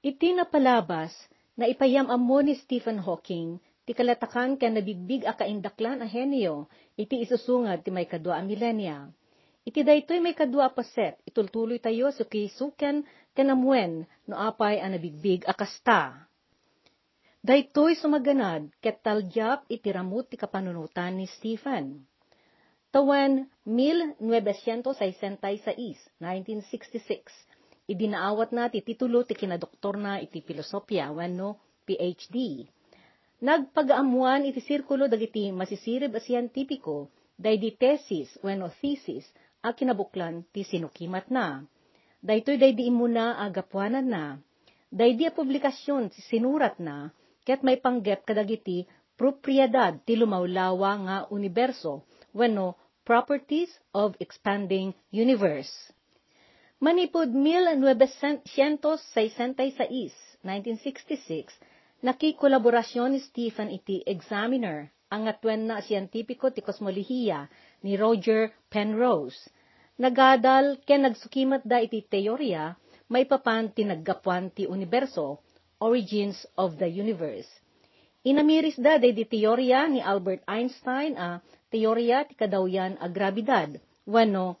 Iti 0.00 0.32
napalabas 0.32 1.12
na 1.60 1.68
ipayamam 1.68 2.16
mo 2.16 2.40
ni 2.40 2.56
Stephen 2.56 3.04
Hawking 3.04 3.60
ti 3.84 3.92
kalatakan 3.92 4.56
ken 4.56 4.72
nabigbig 4.72 5.28
a 5.28 5.36
kaindaklan 5.36 6.00
a 6.00 6.08
henyo 6.08 6.72
iti 6.96 7.20
isusungad 7.20 7.84
ti 7.84 7.92
may 7.92 8.08
kadwa 8.08 8.40
a 8.40 8.42
milenya. 8.42 9.12
Iti 9.60 9.84
daytoy 9.84 10.24
may 10.24 10.32
kadwa 10.32 10.64
a 10.68 10.70
paset 10.72 11.20
itultuloy 11.28 11.76
tayo 11.84 12.08
so 12.16 12.24
kisuken 12.24 13.04
ken 13.36 13.52
amwen 13.52 14.08
no 14.24 14.40
apay 14.40 14.80
a 14.80 14.88
nabigbig 14.88 15.44
a 15.44 15.52
kasta. 15.52 16.32
Daytoy 17.44 17.92
sumaganad 17.92 18.72
ket 18.80 19.04
talyap 19.04 19.68
iti 19.68 19.92
ramut 19.92 20.32
ti 20.32 20.40
kapanunutan 20.40 21.20
ni 21.20 21.28
Stephen. 21.28 22.08
Tawen 22.88 23.52
1966, 23.68 25.28
1966, 25.28 27.49
idinaawat 27.88 28.50
na 28.52 28.68
ti 28.68 28.84
titulo 28.84 29.24
ti 29.24 29.34
kinadoktor 29.38 29.96
na 29.96 30.20
iti 30.20 30.40
filosofya 30.44 31.14
wenno 31.14 31.56
PhD. 31.86 32.66
Nagpagaamuan 33.40 34.44
iti 34.44 34.60
sirkulo 34.60 35.08
dagiti 35.08 35.48
masisirib 35.48 36.12
a 36.12 36.20
siyentipiko 36.20 37.08
daydi 37.40 37.72
thesis 37.80 38.28
wenno 38.44 38.68
thesis 38.68 39.24
a 39.64 39.72
kinabuklan 39.72 40.44
ti 40.52 40.60
sinukimat 40.64 41.32
na. 41.32 41.64
Daytoy 42.20 42.60
daydi 42.60 42.92
imuna 42.92 43.40
a 43.40 43.48
gapuanan 43.48 44.06
na. 44.12 44.24
Daydi 44.92 45.24
a 45.24 45.32
publikasyon 45.32 46.12
sinurat 46.28 46.76
na 46.76 47.08
ket 47.48 47.64
may 47.64 47.80
panggep 47.80 48.28
kadagiti 48.28 48.84
propriedad 49.16 49.96
ti 50.04 50.16
lumawlawa 50.20 50.92
nga 51.04 51.16
universo 51.32 52.04
wenno 52.36 52.76
properties 53.08 53.72
of 53.96 54.12
expanding 54.20 54.92
universe. 55.12 55.72
Manipod 56.80 57.36
1966, 57.36 59.28
1966, 59.28 61.52
nakikolaborasyon 62.00 63.12
ni 63.12 63.20
Stephen 63.20 63.68
iti 63.68 64.00
Examiner, 64.08 64.88
ang 65.12 65.28
atwen 65.28 65.68
na 65.68 65.84
siyentipiko 65.84 66.48
ti 66.48 66.64
kosmolohiya 66.64 67.52
ni 67.84 68.00
Roger 68.00 68.48
Penrose. 68.72 69.52
Nagadal 70.00 70.80
ken 70.88 71.04
nagsukimat 71.04 71.68
da 71.68 71.84
iti 71.84 72.00
teorya, 72.00 72.72
may 73.12 73.28
papan 73.28 73.68
ti 73.68 73.84
naggapuan 73.84 74.48
ti 74.48 74.64
universo, 74.64 75.44
origins 75.84 76.48
of 76.56 76.80
the 76.80 76.88
universe. 76.88 77.60
Inamiris 78.24 78.80
da 78.80 78.96
di 78.96 79.12
teorya 79.28 79.84
ni 79.84 80.00
Albert 80.00 80.48
Einstein 80.48 81.12
a 81.20 81.44
teorya 81.68 82.24
ti 82.24 82.40
kadawyan 82.40 82.96
a 83.04 83.06
grabidad, 83.12 83.76
wano 84.08 84.56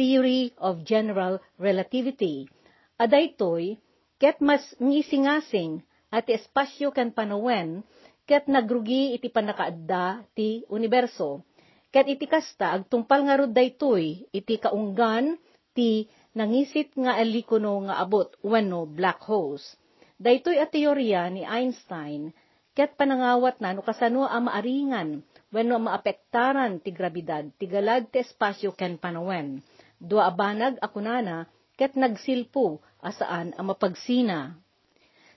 theory 0.00 0.56
of 0.56 0.80
general 0.88 1.44
relativity. 1.60 2.48
Adaytoy, 2.96 3.76
ket 4.16 4.40
mas 4.40 4.64
ngisingasing 4.80 5.84
at 6.08 6.24
espasyo 6.32 6.88
ken 6.88 7.12
panawen, 7.12 7.84
ket 8.24 8.48
nagrugi 8.48 9.12
iti 9.12 9.28
panakaadda 9.28 10.24
ti 10.32 10.64
universo. 10.72 11.44
Ket 11.92 12.08
iti 12.08 12.24
kasta 12.24 12.80
agtungpal 12.80 13.28
nga 13.28 13.44
rod 13.44 13.52
daytoy 13.52 14.24
iti 14.32 14.56
kaunggan 14.56 15.36
ti 15.76 16.08
nangisit 16.32 16.96
nga 16.96 17.20
alikono 17.20 17.84
nga 17.84 18.00
abot 18.00 18.32
wenno 18.40 18.88
black 18.88 19.20
holes. 19.28 19.76
Daytoy 20.16 20.64
a 20.64 20.66
teorya 20.70 21.28
ni 21.28 21.44
Einstein 21.44 22.32
ket 22.72 22.96
panangawat 22.96 23.60
na 23.60 23.76
no 23.76 23.84
kasano 23.84 24.24
a 24.24 24.38
maaringan 24.40 25.20
wenno 25.52 25.76
maapektaran 25.82 26.78
ti 26.80 26.94
grabidad 26.94 27.50
ti 27.58 27.66
galad 27.66 28.08
ti 28.08 28.22
espasyo 28.22 28.72
ken 28.72 28.96
panawen. 28.96 29.60
Dua 30.00 30.32
abanag 30.32 30.80
akunana 30.80 31.44
ket 31.76 31.92
nagsilpo 31.92 32.80
asaan 33.04 33.52
a 33.56 33.60
mapagsina. 33.60 34.56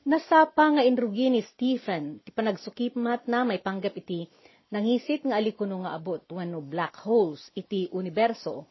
Nasapa 0.04 0.76
nga 0.76 0.84
inrugi 0.84 1.32
ni 1.32 1.40
Stephen, 1.44 2.20
ti 2.24 2.32
panagsukimat 2.36 3.28
na 3.28 3.48
may 3.48 3.60
panggap 3.60 3.96
iti, 3.96 4.28
nangisit 4.72 5.24
nga 5.24 5.40
alikuno 5.40 5.84
nga 5.84 5.96
abot, 5.96 6.20
wano 6.28 6.60
black 6.60 7.00
holes, 7.04 7.40
iti 7.56 7.88
universo. 7.96 8.68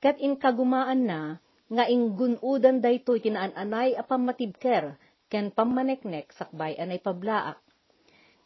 Kat 0.00 0.16
inkagumaan 0.16 1.04
na, 1.04 1.36
nga 1.68 1.84
inggunudan 1.84 2.80
dayto 2.80 3.12
itinaan-anay 3.12 3.92
a 3.96 4.02
pamatibker, 4.04 4.96
ken 5.28 5.52
pamaneknek 5.52 6.32
sakbay 6.32 6.74
anay 6.80 6.96
pablaak. 6.96 7.60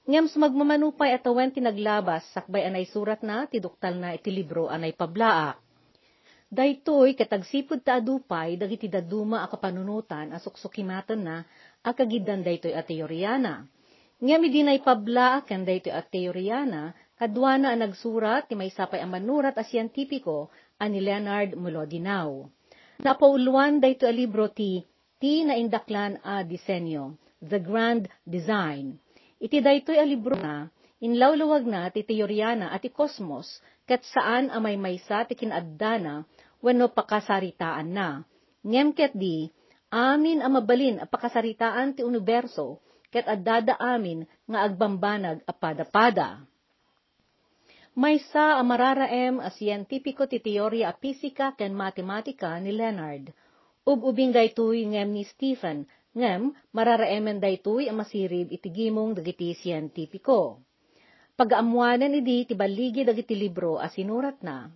Ngem 0.04 0.28
sumagmamanupay 0.28 1.16
atawen 1.16 1.54
tinaglabas 1.54 2.26
sakbay 2.34 2.66
anay 2.68 2.84
surat 2.84 3.22
na 3.24 3.48
tiduktal 3.48 3.96
na 3.96 4.12
iti 4.12 4.28
libro 4.28 4.68
anay 4.68 4.92
pablaak. 4.92 5.63
Daytoy 6.52 7.16
katagsipod 7.18 7.82
ta 7.82 7.98
adupay 7.98 8.54
dagiti 8.60 8.86
daduma 8.86 9.42
a 9.42 9.50
kapanunutan 9.50 10.30
a 10.30 10.38
suksukimatan 10.38 11.20
na 11.24 11.36
a 11.82 11.90
kagidan 11.96 12.44
daytoy 12.44 12.76
a 12.76 12.82
teoryana. 12.84 13.64
Ngem 14.22 14.42
idi 14.46 14.60
nay 14.62 14.78
pabla 14.78 15.42
ken 15.48 15.66
daytoy 15.66 15.90
a 15.90 16.02
teoryana 16.04 16.94
kadwana 17.18 17.72
a 17.72 17.76
nagsurat 17.76 18.46
ti 18.46 18.54
may 18.54 18.70
sapay 18.70 19.00
a 19.02 19.08
manurat 19.08 19.56
a 19.58 19.64
siyentipiko 19.66 20.52
ani 20.78 21.00
Leonard 21.02 21.58
Mulodinaw. 21.58 22.46
Napauluan 23.02 23.82
daytoy 23.82 24.08
a 24.08 24.14
libro 24.14 24.46
ti 24.52 24.84
ti 25.18 25.42
naindaklan 25.42 26.22
a 26.22 26.44
disenyo, 26.46 27.18
The 27.42 27.58
Grand 27.58 28.06
Design. 28.22 28.94
Iti 29.42 29.58
daytoy 29.58 29.98
a 29.98 30.06
libro 30.06 30.38
na 30.38 30.70
inlawlawag 31.02 31.64
na 31.66 31.90
ti 31.90 32.06
teoryana 32.06 32.70
at 32.70 32.86
ti 32.86 32.94
kosmos 32.94 33.58
ket 33.84 34.00
saan 34.08 34.48
a 34.48 34.56
may 34.62 34.80
maysa 34.80 35.28
ti 35.28 35.34
kinaddana 35.36 36.24
wenno 36.64 36.88
pakasaritaan 36.88 37.92
na. 37.92 38.24
Ngem 38.64 38.96
ket 38.96 39.12
di, 39.12 39.52
amin 39.92 40.40
a 40.40 40.48
mabalin 40.48 40.96
a 40.96 41.04
pakasaritaan 41.04 41.92
ti 41.92 42.00
universo, 42.00 42.80
ket 43.12 43.28
addada 43.28 43.76
amin 43.76 44.24
nga 44.48 44.64
agbambanag 44.64 45.44
a 45.44 45.52
pada-pada. 45.52 46.40
Maysa 47.94 48.58
a 48.58 48.62
mararaem 48.64 49.38
a 49.38 49.52
siyentipiko 49.52 50.24
ti 50.26 50.40
teorya 50.40 50.90
a 50.90 50.96
pisika 50.96 51.52
ken 51.54 51.76
matematika 51.76 52.56
ni 52.58 52.72
Leonard. 52.72 53.30
Ug 53.84 54.00
ubing 54.02 54.32
daytoy 54.32 54.88
ngem 54.88 55.14
ni 55.14 55.22
Stephen, 55.28 55.86
ngem 56.16 56.56
mararaemen 56.74 57.38
daytoy 57.38 57.86
a 57.86 57.94
masirib 57.94 58.50
iti 58.50 58.72
gimong 58.72 59.14
dagiti 59.14 59.52
siyentipiko. 59.54 60.64
Pagaamuanan 61.38 62.18
idi 62.18 62.48
ti 62.48 62.54
baligi 62.58 63.06
dagiti 63.06 63.36
libro 63.38 63.78
a 63.78 63.86
sinurat 63.86 64.42
na, 64.42 64.70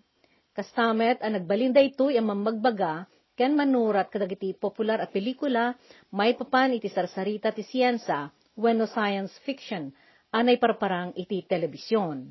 Kastamet 0.58 1.22
ang 1.22 1.38
nagbalinda 1.38 1.78
ito 1.78 2.10
ang 2.10 2.34
mamagbaga, 2.34 3.06
ken 3.38 3.54
manurat 3.54 4.10
kadagiti 4.10 4.58
popular 4.58 4.98
a 4.98 5.06
pelikula, 5.06 5.78
may 6.10 6.34
papan 6.34 6.74
iti 6.74 6.90
sarsarita 6.90 7.54
ti 7.54 7.62
siyensa, 7.62 8.26
wenno 8.58 8.90
science 8.90 9.38
fiction, 9.46 9.86
anay 10.34 10.58
parparang 10.58 11.14
iti 11.14 11.46
telebisyon. 11.46 12.26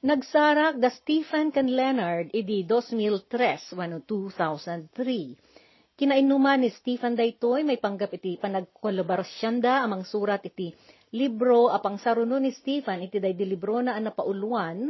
Nagsarak 0.00 0.80
da 0.80 0.88
Stephen 0.88 1.52
ken 1.52 1.68
Leonard 1.68 2.32
iti 2.32 2.64
2003 2.64 3.76
wenno 3.76 4.00
2003. 4.00 5.92
Kinainuman 5.92 6.64
ni 6.64 6.72
Stephen 6.72 7.20
daytoy 7.20 7.68
may 7.68 7.76
panggap 7.76 8.16
iti 8.16 8.40
panagkolaborasyon 8.40 9.60
da 9.60 9.84
amang 9.84 10.08
surat 10.08 10.40
iti 10.40 10.72
libro 11.12 11.68
apang 11.68 12.00
saruno 12.00 12.40
ni 12.40 12.48
Stephen 12.56 13.04
iti 13.04 13.20
day 13.20 13.36
libro 13.44 13.76
na 13.84 14.00
napauluan 14.00 14.88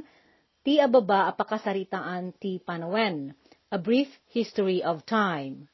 ti 0.67 0.83
ababa 0.83 1.31
apakasaritaan 1.31 2.35
ti 2.43 2.59
panawen, 2.59 3.31
A 3.71 3.79
Brief 3.79 4.11
History 4.35 4.83
of 4.83 5.07
Time. 5.07 5.71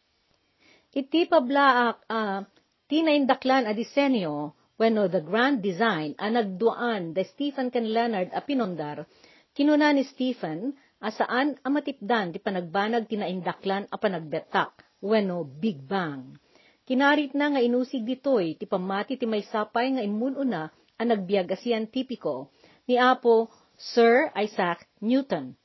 Iti 0.93 1.25
pablaak 1.25 2.05
a 2.13 2.21
uh, 2.21 2.39
ti 2.85 3.01
naindaklan 3.01 3.65
a 3.65 3.73
disenyo 3.73 4.53
wenno 4.77 5.09
the 5.09 5.25
grand 5.25 5.65
design 5.65 6.13
a 6.21 6.29
nagduan 6.29 7.17
da 7.17 7.25
Stephen 7.25 7.73
ken 7.73 7.89
Leonard 7.89 8.37
a 8.37 8.45
pinondar, 8.45 9.09
kinuna 9.57 9.97
ni 9.97 10.05
Stephen 10.05 10.77
asaan 11.01 11.57
a 11.65 11.73
matipdan 11.73 12.37
ti 12.37 12.39
panagbanag 12.45 13.09
ti 13.09 13.17
naindaklan 13.17 13.89
a 13.89 13.97
panagbetak 13.97 14.77
wenno 15.01 15.49
Big 15.49 15.81
Bang. 15.89 16.37
Kinarit 16.85 17.33
na 17.33 17.49
nga 17.49 17.65
inusig 17.65 18.05
ditoy 18.05 18.61
ti 18.61 18.69
pamati 18.69 19.17
ti 19.17 19.25
may 19.25 19.41
sapay 19.41 19.97
nga 19.97 20.05
imununa 20.05 20.69
a 21.01 21.03
nagbiag 21.09 21.49
a 21.49 21.57
siyentipiko 21.57 22.53
ni 22.85 23.01
Apo 23.01 23.49
Sir 23.83 24.31
Isaac 24.39 24.87
Newton. 25.03 25.59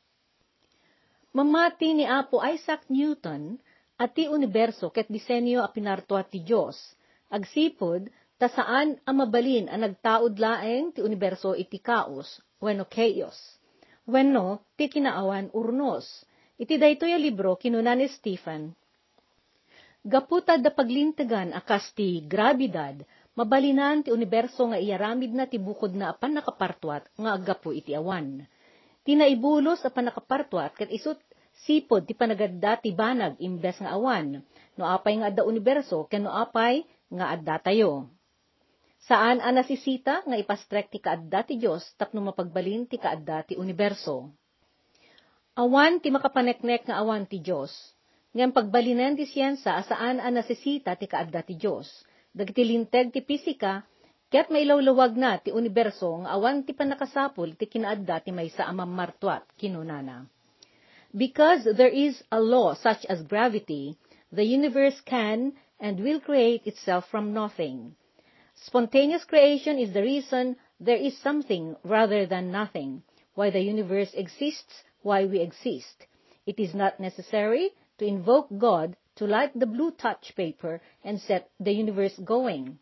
Mamati 1.37 1.93
ni 1.93 2.01
Apo 2.09 2.41
Isaac 2.41 2.89
Newton 2.89 3.61
at 4.01 4.17
ti 4.17 4.25
universo 4.25 4.89
ket 4.89 5.05
disenyo 5.05 5.61
a 5.61 5.69
pinarto 5.69 6.17
ti 6.25 6.41
Dios. 6.41 6.97
Agsipod 7.29 8.09
ta 8.41 8.49
saan 8.49 8.97
a 9.05 9.13
mabalin 9.13 9.69
a 9.69 9.77
nagtaod 9.77 10.33
laeng 10.41 10.97
ti 10.97 11.05
universo 11.05 11.53
iti 11.53 11.77
kaos 11.77 12.41
wenno 12.57 12.89
chaos. 12.89 13.37
Wenno 14.09 14.65
ti 14.73 14.89
kinaawan 14.89 15.53
urnos. 15.53 16.25
Iti 16.57 16.81
daytoy 16.81 17.13
a 17.13 17.21
libro 17.21 17.53
kinuna 17.53 17.93
ni 17.93 18.09
Stephen. 18.09 18.73
Gaputad 20.01 20.65
da 20.65 20.73
paglintegan 20.73 21.53
akas 21.53 21.93
ti 21.93 22.25
grabidad 22.25 22.97
Mabalinan 23.37 24.01
ti 24.01 24.09
universo 24.09 24.65
nga 24.65 24.81
iyaramid 24.81 25.29
na 25.29 25.45
ti 25.45 25.61
bukod 25.61 25.93
na 25.93 26.09
apan 26.09 26.41
nakapartuat 26.41 27.05
nga 27.13 27.37
agapo 27.37 27.69
iti 27.69 27.93
awan. 27.93 28.41
Tinaibulos 29.05 29.85
apan 29.85 30.09
nakapartuat 30.09 30.73
ket 30.73 30.89
isut 30.89 31.21
sipod 31.61 32.09
ti 32.09 32.17
panagadda 32.17 32.81
ti 32.81 32.89
banag 32.97 33.37
imbes 33.37 33.77
nga 33.77 33.93
awan. 33.93 34.41
No 34.73 34.89
apay 34.89 35.21
nga 35.21 35.29
adda 35.29 35.45
universo 35.45 36.09
ken 36.09 36.25
no 36.25 36.33
apay 36.33 36.81
nga 37.13 37.37
adda 37.37 37.61
tayo. 37.61 38.09
Saan 39.05 39.37
ang 39.37 39.53
nasisita 39.53 40.25
nga 40.25 40.33
ipastrek 40.33 40.89
ti 40.89 40.97
kaadda 40.97 41.45
ti 41.45 41.61
Diyos 41.61 41.85
tapno 41.93 42.25
mapagbalin 42.25 42.89
ti 42.89 42.97
kaadda 42.97 43.45
ti 43.45 43.53
universo. 43.53 44.33
Awan 45.53 46.01
ti 46.01 46.09
makapaneknek 46.09 46.89
nga 46.89 47.05
awan 47.05 47.29
ti 47.29 47.37
Diyos, 47.37 47.69
ngem 48.33 48.49
pagbalinan 48.49 49.13
ti 49.13 49.29
siyensa 49.29 49.77
asaan 49.77 50.17
ang 50.17 50.33
nasisita 50.41 50.97
ti 50.97 51.05
kaadda 51.05 51.45
ti 51.45 51.53
Diyos. 51.53 51.85
Dagiti 52.37 52.61
linteg 52.69 53.09
ti 53.09 53.25
pisika, 53.25 53.81
ket 54.29 54.53
mailawlawag 54.53 55.17
na 55.17 55.41
ti 55.41 55.49
universo 55.49 56.21
nga 56.21 56.37
awan 56.37 56.61
ti 56.61 56.69
panakasapul 56.77 57.57
ti 57.57 57.65
kinaadda 57.65 58.21
ti 58.21 58.29
maysa 58.29 58.69
amam 58.69 58.93
martuat 58.93 59.41
kinunana. 59.57 60.29
Because 61.09 61.65
there 61.65 61.89
is 61.89 62.21
a 62.29 62.37
law 62.37 62.77
such 62.77 63.09
as 63.09 63.25
gravity, 63.25 63.97
the 64.29 64.45
universe 64.45 65.01
can 65.01 65.57
and 65.81 65.97
will 65.97 66.21
create 66.21 66.61
itself 66.69 67.09
from 67.09 67.33
nothing. 67.33 67.97
Spontaneous 68.53 69.25
creation 69.25 69.81
is 69.81 69.93
the 69.97 70.05
reason 70.05 70.61
there 70.77 71.01
is 71.01 71.17
something 71.17 71.73
rather 71.81 72.29
than 72.29 72.53
nothing, 72.53 73.01
why 73.33 73.49
the 73.49 73.65
universe 73.65 74.13
exists, 74.13 74.85
why 75.01 75.25
we 75.25 75.39
exist. 75.41 76.05
It 76.45 76.59
is 76.59 76.77
not 76.77 76.99
necessary 76.99 77.73
to 77.97 78.05
invoke 78.05 78.53
God 78.57 78.93
to 79.17 79.25
light 79.25 79.51
the 79.57 79.65
blue 79.65 79.91
touch 79.91 80.33
paper 80.35 80.79
and 81.03 81.19
set 81.19 81.49
the 81.59 81.73
universe 81.73 82.17
going. 82.23 82.79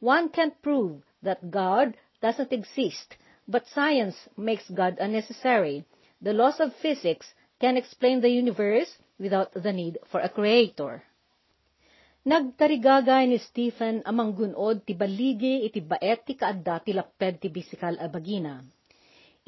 One 0.00 0.28
can't 0.28 0.60
prove 0.62 1.02
that 1.22 1.50
God 1.50 1.96
doesn't 2.22 2.52
exist, 2.52 3.16
but 3.48 3.66
science 3.66 4.16
makes 4.36 4.68
God 4.70 4.98
unnecessary. 5.00 5.84
The 6.22 6.32
laws 6.32 6.60
of 6.60 6.76
physics 6.76 7.34
can 7.58 7.76
explain 7.76 8.20
the 8.20 8.30
universe 8.30 8.96
without 9.18 9.52
the 9.52 9.72
need 9.72 9.98
for 10.10 10.20
a 10.20 10.28
creator. 10.28 11.02
Nagtarigagay 12.28 13.24
ni 13.32 13.38
Stephen 13.40 14.04
amang 14.04 14.36
gunod 14.36 14.84
ti 14.84 14.92
baligi 14.92 15.64
iti 15.64 15.80
baet 15.80 16.28
ti 16.28 16.36
kaadda 16.36 16.84
ti 16.84 16.92
laped 16.92 17.40
ti 17.40 17.48
bisikal 17.48 17.96
a. 17.96 18.08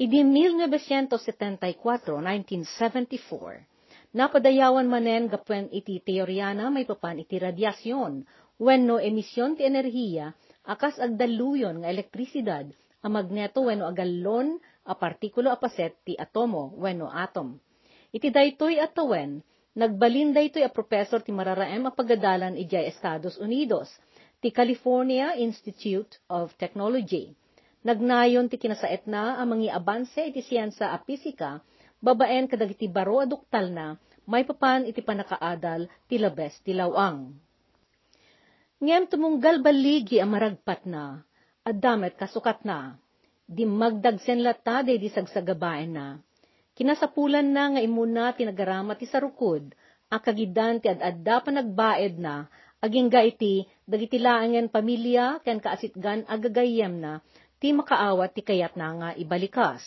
Idi 0.01 0.25
1974, 0.25 2.17
1974, 2.17 3.70
napadayawan 4.11 4.87
manen 4.87 5.31
gapwen 5.31 5.71
iti 5.71 6.03
teoryana 6.03 6.67
may 6.67 6.83
papan 6.83 7.23
iti 7.23 7.39
radyasyon, 7.39 8.27
wenno 8.59 8.99
emisyon 8.99 9.55
ti 9.55 9.63
enerhiya, 9.65 10.35
akas 10.67 10.99
agdaluyon 10.99 11.81
nga 11.81 11.89
elektrisidad, 11.89 12.69
a 13.01 13.07
magneto 13.09 13.65
wenno 13.65 13.87
agallon 13.87 14.61
a 14.85 14.93
partikulo 14.93 15.49
a 15.49 15.57
paset 15.57 15.95
ti 16.05 16.13
atomo 16.19 16.75
wenno 16.77 17.09
atom. 17.09 17.57
Iti 18.11 18.27
daytoy 18.27 18.77
atawen, 18.77 19.41
Nagbalin 19.71 20.35
daytoy 20.35 20.67
a 20.67 20.71
professor 20.75 21.23
ti 21.23 21.31
mararaem 21.31 21.87
a 21.87 21.95
pagadalan 21.95 22.59
ijay 22.59 22.91
Estados 22.91 23.39
Unidos, 23.39 23.87
ti 24.43 24.51
California 24.51 25.31
Institute 25.39 26.19
of 26.27 26.51
Technology. 26.59 27.31
Nagnayon 27.87 28.51
ti 28.51 28.59
kinasaet 28.59 29.07
na 29.07 29.39
ang 29.39 29.55
mga 29.55 29.71
abanse 29.71 30.27
iti 30.27 30.43
siyensa 30.43 30.91
a 30.91 30.99
pisika, 30.99 31.63
babaen 32.01 32.49
kadagiti 32.49 32.89
baro 32.89 33.21
aduktal 33.21 33.69
na, 33.69 33.95
may 34.25 34.41
papan 34.43 34.89
iti 34.89 35.05
panakaadal 35.05 35.85
ti 36.09 36.17
labes 36.17 36.57
ti 36.65 36.73
lawang. 36.73 37.31
Ngem 38.81 39.05
tumunggal 39.05 39.61
baligi 39.61 40.17
ang 40.17 40.33
maragpat 40.33 40.89
na, 40.89 41.21
at 41.61 41.77
damet 41.77 42.17
kasukat 42.17 42.65
na, 42.65 42.97
di 43.45 43.63
magdagsen 43.63 44.41
lata 44.41 44.81
di 44.81 44.97
sagsagabaen 45.05 45.91
na, 45.93 46.17
Kinasapulan 46.71 47.45
na 47.51 47.75
nga 47.75 47.81
imuna 47.83 48.31
tinagaramat 48.31 48.97
ti 48.97 49.05
sarukod, 49.05 49.75
akagidan 50.07 50.79
ti 50.79 50.87
ad-adda 50.87 51.37
pa 51.43 51.51
nagbaed 51.51 52.15
na, 52.17 52.47
aging 52.81 53.11
ga 53.11 53.21
iti, 53.21 53.67
dagiti 53.85 54.17
laangen 54.17 54.71
pamilya, 54.71 55.43
ken 55.45 55.61
kaasitgan 55.61 56.25
agagayem 56.25 56.97
na, 56.97 57.21
ti 57.61 57.75
makaawat 57.75 58.33
ti 58.33 58.41
kayat 58.41 58.73
na 58.79 58.87
nga 58.97 59.09
ibalikas. 59.13 59.83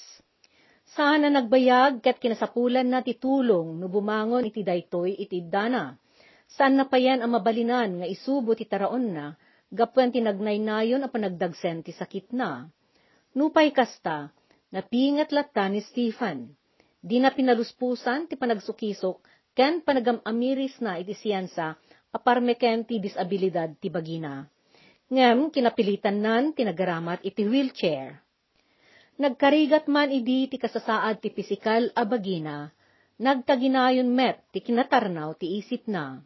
Sana 0.95 1.27
nagbayag 1.27 2.07
ket 2.07 2.23
kinasapulan 2.23 2.87
na 2.87 3.03
ti 3.03 3.19
tulong 3.19 3.83
no 3.83 3.91
bumangon 3.91 4.47
iti 4.47 4.63
daytoy 4.63 5.19
iti 5.19 5.43
dana. 5.43 5.99
Saan 6.55 6.79
na 6.79 6.87
payan 6.87 7.19
ang 7.19 7.35
mabalinan 7.35 7.99
nga 7.99 8.07
isubo 8.07 8.55
ti 8.55 8.63
taraon 8.63 9.11
na, 9.11 9.35
gapwen 9.75 10.15
ti 10.15 10.23
nagnaynayon 10.23 11.03
a 11.03 11.11
panagdagsen 11.11 11.83
ti 11.83 11.91
sakit 11.91 12.31
na. 12.31 12.71
Nupay 13.35 13.75
kasta, 13.75 14.31
napingat 14.71 15.35
latta 15.35 15.67
ni 15.67 15.83
Stephen 15.83 16.55
Di 17.05 17.21
na 17.21 17.29
pinaluspusan 17.29 18.33
ti 18.33 18.41
panagsukisok, 18.41 19.21
ken 19.53 19.85
panagam-amiris 19.85 20.81
na 20.81 20.97
iti 20.97 21.13
siyansa, 21.13 21.77
aparmeken 22.17 22.89
ti 22.89 22.97
disabilidad 22.97 23.77
ti 23.77 23.93
bagina. 23.93 24.49
Ngem, 25.13 25.53
kinapilitan 25.53 26.25
nan 26.25 26.57
tinagaramat 26.57 27.21
iti 27.21 27.45
wheelchair. 27.45 28.24
Nagkarigat 29.15 29.87
man 29.87 30.11
idi 30.11 30.51
ti 30.51 30.59
kasasaad 30.59 31.23
ti 31.23 31.31
pisikal 31.31 31.87
a 31.95 32.03
bagina, 32.03 32.67
nagtaginayon 33.23 34.11
met 34.11 34.43
ti 34.51 34.59
kinatarnaw 34.59 35.39
ti 35.39 35.55
isip 35.63 35.87
na. 35.87 36.19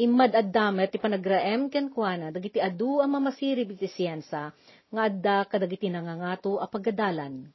Imad 0.00 0.32
addamet 0.32 0.88
ti 0.88 0.96
panagraem 0.96 1.68
ken 1.68 1.92
kuana 1.92 2.32
dagiti 2.32 2.56
adu 2.56 3.04
a 3.04 3.06
mamasirib 3.06 3.76
iti 3.76 3.84
siyensa 3.84 4.48
nga 4.88 5.02
adda 5.12 5.44
kadagiti 5.44 5.92
nangangato 5.92 6.56
a 6.56 6.64
pagadalan. 6.72 7.52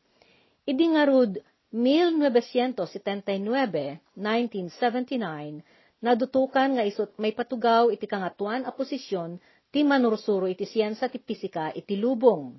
Idi 0.62 0.86
nga 0.94 1.10
rod 1.10 1.42
1979, 1.74 2.78
1979, 4.14 6.06
nadutukan 6.06 6.70
nga 6.78 6.86
isot 6.86 7.18
may 7.18 7.34
patugaw 7.34 7.90
iti 7.90 8.06
kangatuan 8.06 8.62
a 8.62 8.70
posisyon 8.70 9.42
ti 9.74 9.82
manursuro 9.82 10.46
iti 10.46 10.70
siyensa 10.70 11.10
ti 11.10 11.18
pisika 11.18 11.74
iti 11.74 11.98
lubong. 11.98 12.54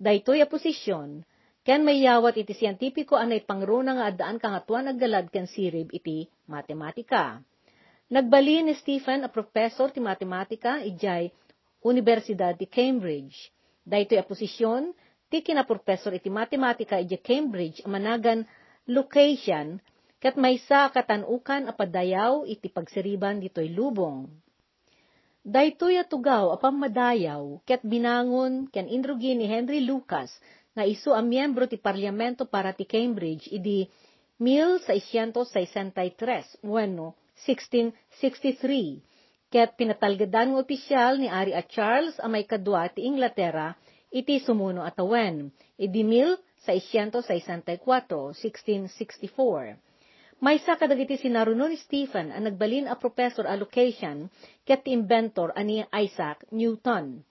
Daytoy 0.00 0.40
a 0.40 0.48
posisyon, 0.48 1.28
ken 1.62 1.86
may 1.86 2.02
yawat 2.02 2.34
iti 2.42 2.58
siyentipiko 2.58 3.14
anay 3.14 3.42
pangruna 3.46 3.94
nga 3.94 4.04
addaan 4.10 4.42
kangatuan 4.42 4.90
aggalad 4.90 5.30
ken 5.30 5.46
sirib 5.46 5.94
iti 5.94 6.26
matematika. 6.50 7.38
Nagbali 8.10 8.66
ni 8.66 8.74
Stephen 8.76 9.24
a 9.24 9.30
professor 9.30 9.88
ti 9.94 10.02
matematika 10.02 10.82
ijay 10.82 11.30
Universidad 11.86 12.58
ti 12.58 12.66
Cambridge. 12.66 13.50
Daytoy 13.82 14.18
a 14.20 14.26
posisyon, 14.26 14.94
ti 15.30 15.42
kinaprofessor 15.42 16.14
iti 16.14 16.30
matematika 16.30 16.98
iti 16.98 17.18
Cambridge 17.18 17.82
managan 17.86 18.44
location 18.90 19.78
kat 20.22 20.38
maysa 20.38 20.90
katanukan 20.94 21.66
apadayaw 21.66 22.46
iti 22.46 22.70
pagsiriban 22.70 23.42
ditoy 23.42 23.70
lubong. 23.70 24.30
Daytoy 25.42 25.98
atugaw 25.98 26.54
apam 26.54 26.78
madayaw 26.78 27.58
ket 27.66 27.82
binangon 27.82 28.70
ken 28.70 28.86
indrugi 28.86 29.34
ni 29.34 29.50
Henry 29.50 29.82
Lucas 29.82 30.30
nga 30.72 30.88
isu 30.88 31.12
a 31.12 31.20
miyembro 31.20 31.68
ti 31.68 31.76
parlamento 31.76 32.48
para 32.48 32.72
ti 32.72 32.88
Cambridge 32.88 33.52
idi 33.52 33.84
1663 34.40 36.64
bueno 36.64 37.12
1663 37.44 39.52
ket 39.52 39.76
pinatalgadan 39.76 40.56
ng 40.56 40.60
opisyal 40.60 41.20
ni 41.20 41.28
Ari 41.28 41.52
a 41.52 41.60
Charles 41.64 42.16
a 42.16 42.28
may 42.28 42.48
kadwa 42.48 42.88
ti 42.88 43.04
Inglaterra 43.04 43.76
iti 44.12 44.36
sumuno 44.44 44.84
atawen, 44.84 45.48
idimil 45.80 46.36
sa 46.60 46.76
664, 46.76 47.80
1664. 48.36 49.80
May 50.42 50.58
sa 50.60 50.76
kadagiti 50.76 51.16
sinaruno 51.16 51.70
ni 51.70 51.78
Stephen 51.80 52.28
ang 52.28 52.44
nagbalin 52.44 52.90
a 52.90 52.98
professor 52.98 53.48
allocation 53.48 54.28
ket 54.68 54.84
inventor 54.90 55.54
ani 55.56 55.86
Isaac 55.96 56.44
Newton. 56.52 57.24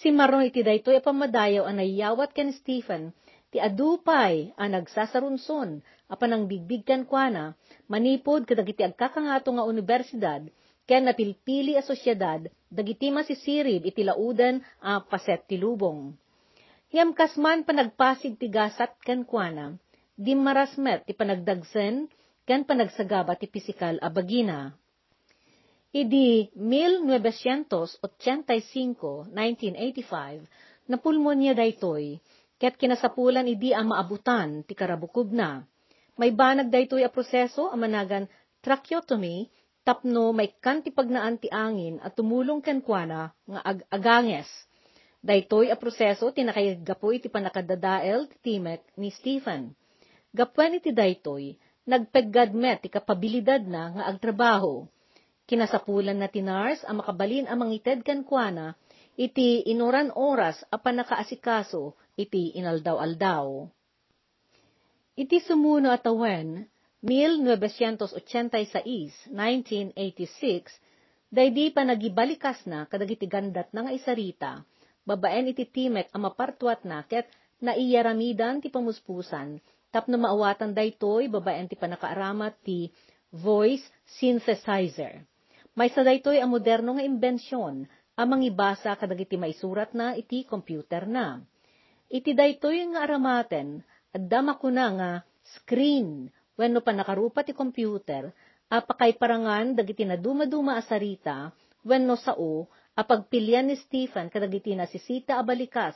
Si 0.00 0.12
Maron 0.12 0.44
iti 0.44 0.60
daytoy 0.60 1.00
pamadayaw 1.00 1.64
ang 1.64 1.80
nayawat 1.80 2.36
ken 2.36 2.52
Stephen 2.52 3.16
ti 3.48 3.56
adupay 3.56 4.52
ang 4.60 4.76
nagsasarunson 4.76 5.80
apan 6.12 6.30
ang 6.36 6.44
bigbigkan 6.44 7.08
kuana 7.08 7.56
manipod 7.88 8.44
kadagiti 8.44 8.84
agkakangato 8.84 9.48
nga 9.56 9.64
universidad 9.64 10.44
ken 10.84 11.08
napilpili 11.08 11.74
a 11.74 11.82
sosyedad 11.82 12.44
dagiti 12.68 13.08
masisirib 13.08 13.82
iti 13.88 14.04
laudan 14.04 14.62
a 14.84 15.00
paset 15.00 15.42
ti 15.48 15.56
lubong. 15.56 16.14
Ngem 16.92 17.10
kasman 17.12 17.66
panagpasig 17.66 18.38
ti 18.38 18.46
gasat 18.46 18.94
ken 19.02 19.26
kuana, 19.26 19.74
di 20.14 20.32
marasmet 20.32 21.04
ti 21.04 21.12
panagdagsen 21.12 22.06
ken 22.46 22.62
panagsagaba 22.68 23.34
ti 23.36 23.50
pisikal 23.50 23.98
a 23.98 24.08
bagina. 24.08 24.72
Idi 25.94 26.50
1985, 26.54 29.30
1985, 29.30 30.90
na 30.90 30.96
pulmonya 30.98 31.54
daytoy, 31.54 32.18
ket 32.58 32.74
kinasapulan 32.80 33.46
idi 33.46 33.70
ang 33.74 33.88
maabutan 33.90 34.62
ti 34.66 34.74
karabukob 34.74 35.30
na. 35.30 35.62
May 36.16 36.32
banag 36.32 36.72
daytoy 36.72 37.04
a 37.04 37.10
proseso 37.12 37.68
a 37.68 37.76
managan 37.76 38.26
tracheotomy 38.64 39.50
tapno 39.86 40.34
may 40.34 40.50
kanti 40.58 40.90
pagnaan 40.90 41.38
ti 41.38 41.46
angin 41.52 42.00
at 42.02 42.18
tumulong 42.18 42.64
ken 42.64 42.82
kuana 42.82 43.30
nga 43.46 43.60
ag 43.62 43.86
aganges 43.92 44.48
Daytoy 45.26 45.74
a 45.74 45.76
proseso 45.76 46.30
tinakaygapoy 46.30 47.18
ti 47.18 47.26
panakadadael 47.26 48.30
ti 48.30 48.54
timek 48.54 48.86
ni 48.94 49.10
Stephen. 49.10 49.74
Gapwen 50.30 50.78
iti 50.78 50.94
daytoy, 50.94 51.58
nagpeggadmet 51.82 52.86
ti 52.86 52.86
kapabilidad 52.86 53.66
na 53.66 53.90
nga 53.90 54.04
agtrabaho. 54.06 54.86
Kinasapulan 55.46 56.18
na 56.18 56.26
ti 56.26 56.42
nurse 56.42 56.82
ang 56.90 56.98
makabalin 56.98 57.46
ang 57.46 57.62
mangited 57.62 58.02
kan 58.02 58.26
kuana, 58.26 58.74
iti 59.14 59.62
inuran 59.70 60.10
oras 60.10 60.58
apan 60.74 60.98
nakaasikaso 60.98 61.94
iti 62.18 62.50
inaldaw-aldaw. 62.58 63.70
Iti 65.14 65.38
sumuno 65.38 65.94
atawen, 65.94 66.66
1986, 66.98 69.30
1986, 69.30 71.30
daydi 71.30 71.70
pa 71.70 71.86
nagibalikas 71.86 72.66
na 72.66 72.90
kadagiti 72.90 73.30
gandat 73.30 73.70
na 73.70 73.86
nga 73.86 73.94
isarita, 73.94 74.66
babaen 75.06 75.54
iti 75.54 75.62
timek 75.62 76.10
ang 76.10 76.26
mapartuat 76.26 76.82
na 76.82 77.06
ket 77.06 77.30
naiyaramidan 77.62 78.58
ti 78.58 78.66
pamuspusan, 78.66 79.62
tapno 79.94 80.18
maawatan 80.18 80.74
daytoy 80.74 81.30
babaen 81.30 81.70
ti 81.70 81.78
panakaaramat 81.78 82.58
ti 82.66 82.90
voice 83.30 83.86
synthesizer. 84.18 85.22
May 85.76 85.92
sa 85.92 86.00
daytoy 86.00 86.40
ang 86.40 86.56
moderno 86.56 86.96
nga 86.96 87.04
imbensyon, 87.04 87.84
amang 88.16 88.40
ibasa 88.40 88.96
kadagiti 88.96 89.36
maisurat 89.36 89.92
na 89.92 90.16
iti 90.16 90.48
computer 90.48 91.04
na. 91.04 91.44
Iti 92.08 92.32
daytoy 92.32 92.96
nga 92.96 93.04
aramaten, 93.04 93.84
addama 94.08 94.56
ko 94.56 94.72
na 94.72 94.86
nga 94.96 95.10
screen, 95.44 96.32
wenno 96.56 96.80
pa 96.80 96.96
nakarupa 96.96 97.44
ti 97.44 97.52
computer, 97.52 98.32
apakay 98.72 99.20
parangan 99.20 99.76
dagiti 99.76 100.08
na 100.08 100.16
dumaduma 100.16 100.80
asarita, 100.80 101.52
wenno 101.84 102.16
sao, 102.16 102.72
apagpilyan 102.96 103.68
ni 103.68 103.76
Stephen 103.76 104.32
kadagiti 104.32 104.72
nasisita 104.72 105.36
abalikas, 105.36 105.92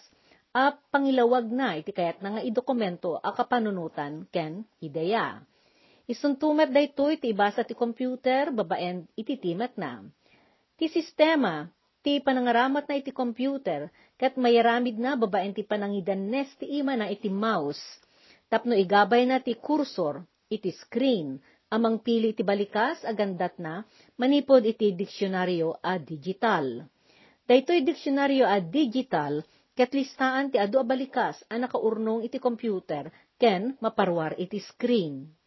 a 0.52 0.76
pangilawag 0.76 1.48
na 1.48 1.80
iti 1.80 1.96
kayat 1.96 2.20
na 2.20 2.36
nga 2.36 2.42
idokumento 2.44 3.16
a 3.16 3.32
kapanunutan 3.32 4.28
ken 4.28 4.60
ideya. 4.84 5.40
Isuntumet 6.10 6.74
daytoy 6.74 7.22
ti 7.22 7.30
ibasa 7.30 7.62
ti 7.62 7.78
computer 7.78 8.50
babaen 8.50 9.06
iti 9.14 9.38
timet 9.38 9.78
na. 9.78 10.02
Ti 10.74 10.90
sistema 10.90 11.70
ti 12.02 12.18
panangaramat 12.18 12.90
na 12.90 12.98
iti 12.98 13.14
computer 13.14 13.86
ket 14.18 14.34
mayaramid 14.34 14.98
na 14.98 15.14
babaen 15.14 15.54
ti 15.54 15.62
panangidanes 15.62 16.50
ti 16.58 16.66
ima 16.82 16.98
na 16.98 17.06
iti 17.06 17.30
mouse 17.30 17.78
tapno 18.50 18.74
igabay 18.74 19.22
na 19.22 19.38
ti 19.38 19.54
kursor 19.54 20.26
iti 20.50 20.74
screen 20.74 21.38
amang 21.70 22.02
pili 22.02 22.34
ti 22.34 22.42
balikas 22.42 23.06
agandat 23.06 23.62
na 23.62 23.86
manipod 24.18 24.66
iti 24.66 24.90
diksyonaryo 24.90 25.78
a 25.78 25.94
digital. 26.02 26.90
Daytoy 27.46 27.86
diksyonaryo 27.86 28.50
a 28.50 28.58
digital 28.58 29.46
ket 29.78 29.94
listaan 29.94 30.50
ti 30.50 30.58
adu 30.58 30.82
balikas 30.82 31.38
a 31.46 31.54
nakaurnong 31.54 32.26
iti 32.26 32.42
computer 32.42 33.06
ken 33.38 33.78
maparwar 33.78 34.34
iti 34.34 34.58
screen. 34.58 35.38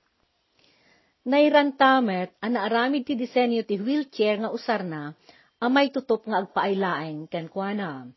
Nairantamet 1.23 2.35
a 2.43 2.51
naaramid 2.51 3.07
ti 3.07 3.15
disenyo 3.15 3.63
ti 3.63 3.79
wheelchair 3.79 4.43
nga 4.43 4.51
usar 4.51 4.83
na 4.83 5.15
amay 5.63 5.87
tutop 5.87 6.27
nga 6.27 6.43
agpaaylaeng 6.43 7.31
ken 7.31 7.47
kuana. 7.47 8.11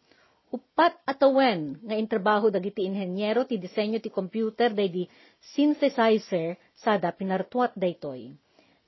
Upat 0.50 0.98
atawen 1.06 1.78
nga 1.86 1.94
intrabaho 1.94 2.50
dagiti 2.50 2.82
inhenyero 2.82 3.46
ti 3.46 3.62
disenyo 3.62 4.02
ti 4.02 4.10
computer 4.10 4.74
day 4.74 4.90
di 4.90 5.04
synthesizer 5.38 6.58
sada 6.74 7.14
pinartuat 7.14 7.78
daytoy. 7.78 8.34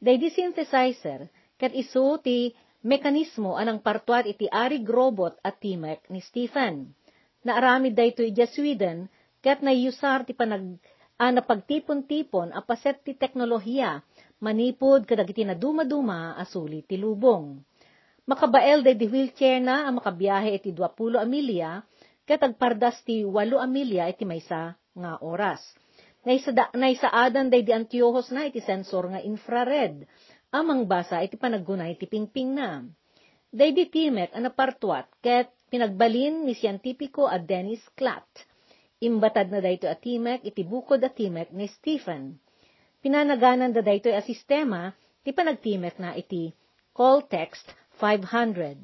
Day 0.02 0.16
di 0.18 0.34
synthesizer 0.34 1.30
ket 1.54 1.70
isu 1.78 2.18
ti 2.18 2.50
mekanismo 2.82 3.54
anang 3.54 3.78
partuat 3.78 4.26
iti 4.26 4.50
arig 4.50 4.82
robot 4.82 5.38
at 5.46 5.62
timek 5.62 6.02
ni 6.10 6.18
Stephen. 6.18 6.90
Naaramid 7.46 7.94
daytoy 7.94 8.34
iti 8.34 8.42
Sweden 8.50 9.06
ket 9.38 9.62
nayusar 9.62 10.26
ti 10.26 10.34
panag 10.34 10.82
ana 11.18 11.42
pagtipon-tipon 11.42 12.54
a 12.54 12.62
paset 12.62 13.02
ti 13.02 13.18
teknolohiya 13.18 13.98
manipod 14.38 15.02
kadagiti 15.02 15.42
na 15.42 15.58
dumaduma 15.58 16.38
asuli 16.38 16.86
ti 16.86 16.94
lubong. 16.94 17.58
Makabael 18.28 18.86
day 18.86 18.94
di 18.94 19.10
wheelchair 19.10 19.58
na 19.58 19.90
ang 19.90 19.98
makabiyahe 19.98 20.62
iti 20.62 20.70
20 20.70 21.18
amilya 21.18 21.82
ket 22.22 22.38
agpardas 22.44 23.02
ti 23.02 23.26
8 23.26 23.58
amilya 23.58 24.06
iti 24.06 24.22
maysa 24.22 24.78
nga 24.94 25.18
oras. 25.18 25.58
Naisa, 26.22 26.54
naisaadan 26.76 27.50
day 27.50 27.66
di 27.66 27.72
antiohos 27.74 28.30
na 28.30 28.46
iti 28.46 28.62
sensor 28.62 29.10
nga 29.10 29.20
infrared 29.24 30.06
amang 30.54 30.86
basa 30.86 31.18
iti 31.24 31.34
panaggunay 31.34 31.98
iti 31.98 32.06
pingping 32.06 32.54
na. 32.54 32.84
Day 33.48 33.72
di 33.72 33.88
timet 33.88 34.30
ang 34.36 34.46
napartuat 34.46 35.08
ket 35.24 35.50
pinagbalin 35.72 36.44
ni 36.44 36.54
siyentipiko 36.54 37.26
a 37.26 37.40
Dennis 37.40 37.82
Klatt. 37.96 38.28
Imbatad 38.98 39.54
na 39.54 39.62
dayto 39.62 39.86
a 39.86 39.94
timek 39.94 40.42
iti 40.42 40.66
bukod 40.66 40.98
a 41.06 41.10
timek 41.10 41.54
ni 41.54 41.70
Stephen 41.70 42.42
pinanaganan 42.98 43.70
da 43.70 43.82
daytoy 43.82 44.14
a 44.14 44.22
sistema 44.26 44.90
ti 45.22 45.30
panagtimek 45.30 46.02
na 46.02 46.18
iti 46.18 46.50
call 46.90 47.30
text 47.30 47.70
500. 48.02 48.74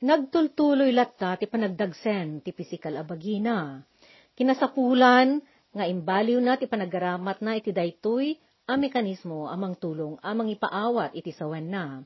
Nagtultuloy 0.00 0.94
latta 0.94 1.36
ti 1.36 1.44
panagdagsen 1.50 2.40
ti 2.40 2.54
pisikal 2.54 2.96
a 2.96 3.04
bagina. 3.04 3.82
Kinasapulan 4.38 5.42
nga 5.74 5.84
imbaliw 5.84 6.40
na 6.40 6.56
ti 6.56 6.70
panagaramat 6.70 7.42
na 7.44 7.58
iti 7.58 7.74
daytoy 7.74 8.38
a 8.70 8.78
mekanismo 8.78 9.50
amang 9.50 9.74
tulong 9.76 10.16
amang 10.22 10.48
ipaawat 10.54 11.12
iti 11.18 11.34
sawen 11.34 11.68
na. 11.68 12.00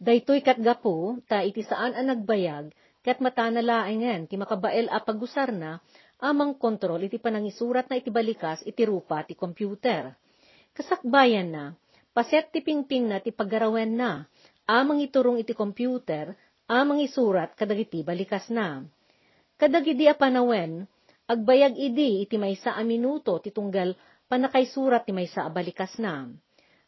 Daytoy 0.00 0.40
kat 0.40 0.58
gapo 0.64 1.20
ta 1.28 1.44
iti 1.44 1.60
saan 1.60 1.92
ang 1.92 2.08
nagbayag 2.08 2.72
kat 3.04 3.22
matanalaengen 3.22 4.26
ti 4.26 4.34
makabael 4.34 4.90
a 4.90 4.98
pagusar 5.00 5.54
na 5.54 5.78
amang 6.22 6.58
kontrol 6.58 7.02
iti 7.02 7.18
panangisurat 7.22 7.86
na 7.86 7.98
iti 7.98 8.10
balikas 8.10 8.62
iti 8.66 8.82
rupa 8.86 9.22
ti 9.22 9.38
computer 9.38 10.14
kasakbayan 10.78 11.50
na, 11.50 11.64
paset 12.14 12.54
ti 12.54 12.62
pingping 12.62 13.10
na 13.10 13.18
ti 13.18 13.34
paggarawen 13.34 13.98
na, 13.98 14.30
amang 14.70 15.02
iturong 15.02 15.42
iti 15.42 15.50
computer, 15.50 16.38
amang 16.70 17.02
isurat 17.02 17.50
kadagiti 17.58 18.06
balikas 18.06 18.46
na. 18.46 18.86
Kadagidi 19.58 20.06
a 20.06 20.14
panawen, 20.14 20.86
agbayag 21.26 21.74
idi 21.74 22.22
iti 22.22 22.38
maysa 22.38 22.78
a 22.78 22.86
minuto 22.86 23.42
ti 23.42 23.50
tunggal 23.50 23.98
panakaisurat 24.30 25.02
ti 25.02 25.10
maysa 25.10 25.42
a 25.42 25.50
balikas 25.50 25.98
na. 25.98 26.30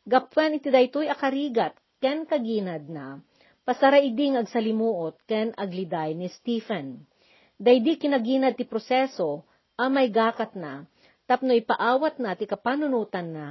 Gapwan 0.07 0.55
iti 0.55 0.71
daytoy 0.71 1.11
akarigat 1.11 1.75
ken 1.99 2.31
kaginad 2.31 2.87
na, 2.87 3.19
pasara 3.67 3.99
iding 3.99 4.39
agsalimuot 4.39 5.19
ken 5.27 5.51
agliday 5.59 6.15
ni 6.15 6.31
Stephen. 6.31 7.10
Daydi 7.61 8.01
kinaginad 8.01 8.57
ti 8.57 8.65
proseso, 8.65 9.45
amay 9.77 10.09
gakat 10.09 10.57
na, 10.57 10.89
tapno 11.29 11.53
ipaawat 11.53 12.17
na 12.17 12.33
ti 12.33 12.49
kapanunutan 12.49 13.29
na, 13.37 13.47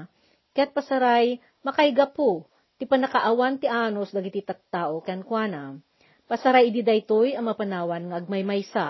ket 0.58 0.74
pasaray 0.74 1.38
makaigapo 1.62 2.50
ti 2.82 2.90
panakaawan 2.90 3.62
ti 3.62 3.70
anos 3.70 4.10
dagiti 4.10 4.42
tattao 4.42 5.06
ken 5.06 5.22
kuana. 5.22 5.78
Pasaray 6.26 6.74
idi 6.74 6.82
daytoy 6.82 7.38
ang 7.38 7.54
mapanawan 7.54 8.10
nga 8.10 8.18
agmaymaysa. 8.18 8.88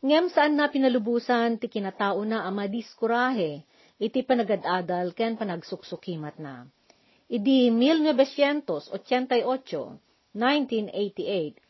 Ngem 0.00 0.32
saan 0.32 0.56
na 0.56 0.72
pinalubusan 0.72 1.60
ti 1.60 1.68
kinatao 1.68 2.24
na 2.24 2.48
ama 2.48 2.64
diskurahe 2.64 3.68
iti 4.00 4.24
panagadadal 4.24 5.12
ken 5.12 5.36
panagsuksukimat 5.36 6.40
na. 6.40 6.64
Idi 7.28 7.68
1988, 7.68 8.64
1988, 10.32 11.60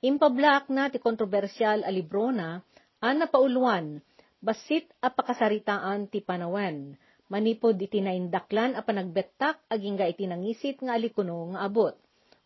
impablak 0.00 0.72
na 0.72 0.88
ti 0.88 1.00
kontrobersyal 1.00 1.84
a 1.84 1.90
libro 1.92 2.32
na 2.32 2.60
an 3.04 3.16
napauluan 3.20 4.00
basit 4.40 4.88
a 5.04 5.12
pakasaritaan 5.12 6.08
ti 6.08 6.24
panawen 6.24 6.96
manipod 7.30 7.78
iti 7.78 8.02
naindaklan 8.02 8.74
a 8.74 8.82
panagbettak 8.82 9.62
agingga 9.70 10.10
iti 10.10 10.26
nangisit 10.26 10.82
nga 10.82 10.98
alikuno 10.98 11.54
nga 11.54 11.62
abot. 11.64 11.94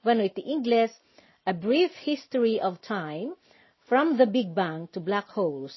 Wano 0.05 0.21
iti 0.21 0.45
Ingles, 0.45 0.93
A 1.49 1.57
Brief 1.57 1.97
History 2.05 2.61
of 2.61 2.77
Time, 2.85 3.33
From 3.89 4.21
the 4.21 4.29
Big 4.29 4.53
Bang 4.53 4.93
to 4.93 5.01
Black 5.01 5.33
Holes. 5.33 5.73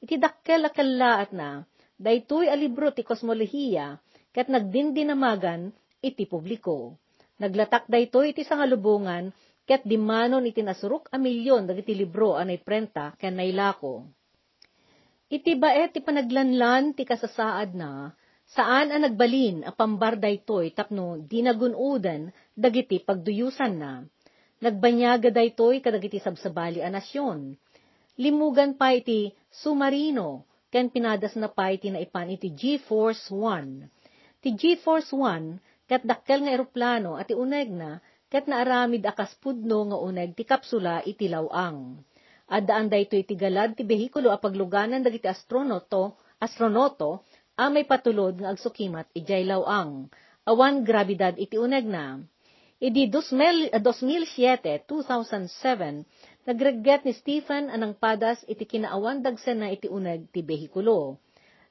Iti 0.00 0.16
dakkel 0.16 0.64
akallaat 0.64 1.36
na, 1.36 1.68
daytoy 2.00 2.48
a 2.48 2.56
libro 2.56 2.88
ti 2.88 3.04
kosmolohiya, 3.04 4.00
kat 4.32 4.48
nagdindinamagan 4.48 5.76
iti 6.00 6.24
publiko. 6.24 6.96
Naglatak 7.36 7.84
daytoy 7.88 8.32
iti 8.32 8.44
sangalubungan, 8.44 9.32
ket 9.70 9.86
dimanon 9.86 10.42
iti 10.50 10.66
nasuruk 10.66 11.06
a 11.14 11.16
milyon 11.22 11.70
dagiti 11.70 11.94
libro 11.94 12.34
anay 12.34 12.58
prenta 12.58 13.14
ken 13.14 13.38
nailako. 13.38 14.02
Iti 15.30 15.54
baet 15.54 15.94
ti 15.94 16.02
panaglanlan 16.02 16.90
ti 16.98 17.06
kasasaad 17.06 17.70
na, 17.78 18.10
Saan 18.50 18.90
ang 18.90 19.06
nagbalin 19.06 19.62
a 19.62 19.70
pambarday 19.70 20.42
toy 20.42 20.74
tapno 20.74 21.22
dinagunudan 21.22 22.34
dagiti 22.58 22.98
pagduyusan 22.98 23.74
na. 23.78 24.02
Nagbanyaga 24.58 25.30
daytoy 25.30 25.78
kadagiti 25.78 26.18
sabsabali 26.18 26.82
a 26.82 26.90
nasyon. 26.90 27.54
Limugan 28.18 28.74
pa 28.74 28.90
iti 28.90 29.30
submarino 29.54 30.50
ken 30.66 30.90
pinadas 30.90 31.38
na 31.38 31.46
pa 31.46 31.70
iti 31.70 31.94
naipan 31.94 32.34
iti 32.34 32.50
G-Force 32.50 33.30
1. 33.30 34.42
Ti 34.42 34.48
G-Force 34.50 35.14
1 35.14 35.86
kat 35.86 36.02
dakkel 36.02 36.42
nga 36.42 36.50
eroplano 36.50 37.14
at 37.14 37.30
uneg 37.30 37.70
na 37.70 38.02
kat 38.30 38.46
naaramid 38.46 39.02
akas 39.02 39.34
pudno 39.42 39.90
nga 39.90 39.98
uneg 39.98 40.38
ti 40.38 40.46
kapsula 40.46 41.02
iti 41.02 41.26
lawang. 41.26 41.98
Adaan 42.46 42.86
daytoy 42.86 43.26
ti 43.26 43.34
galad 43.34 43.74
ti 43.74 43.82
behikulo 43.82 44.30
a 44.30 44.38
pagluganan 44.38 45.02
dagiti 45.02 45.26
astronoto, 45.26 46.14
astronoto 46.38 47.26
amay 47.58 47.82
patulod 47.82 48.38
nga 48.38 48.54
agsukimat 48.54 49.10
ijay 49.18 49.42
lawang. 49.42 50.06
Awan 50.46 50.86
grabidad 50.86 51.34
iti 51.36 51.58
uneg 51.58 51.84
na. 51.84 52.22
Idi 52.80 53.12
2007, 53.12 53.76
2007, 53.76 54.88
nagregget 56.48 57.04
ni 57.04 57.12
Stephen 57.12 57.68
anang 57.68 57.92
padas 57.92 58.40
iti 58.48 58.64
kinaawan 58.64 59.20
dagsen 59.20 59.60
na 59.60 59.68
iti 59.68 59.84
uneg 59.90 60.32
ti 60.32 60.40
behikulo. 60.40 61.20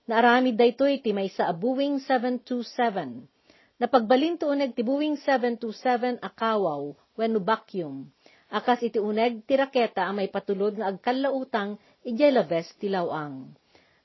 Naaramid 0.05 0.59
dayto 0.59 0.85
iti 0.85 1.09
may 1.15 1.31
sa 1.33 1.49
Boeing 1.49 1.97
727. 2.03 3.38
Napagbalin 3.79 4.35
to 4.35 4.51
uneg 4.51 4.75
ti 4.75 4.83
Boeing 4.83 5.15
727 5.15 6.19
akawaw 6.19 6.91
wenno 7.15 7.39
vacuum. 7.39 8.11
Akas 8.51 8.83
iti 8.83 8.99
uneg 8.99 9.47
ti 9.47 9.55
raketa 9.55 10.03
ang 10.03 10.19
may 10.19 10.27
patulod 10.27 10.75
nga 10.75 10.91
agkalautang 10.91 11.79
ijay 12.03 12.35
labes 12.35 12.75
ti 12.75 12.91
lawang. 12.91 13.55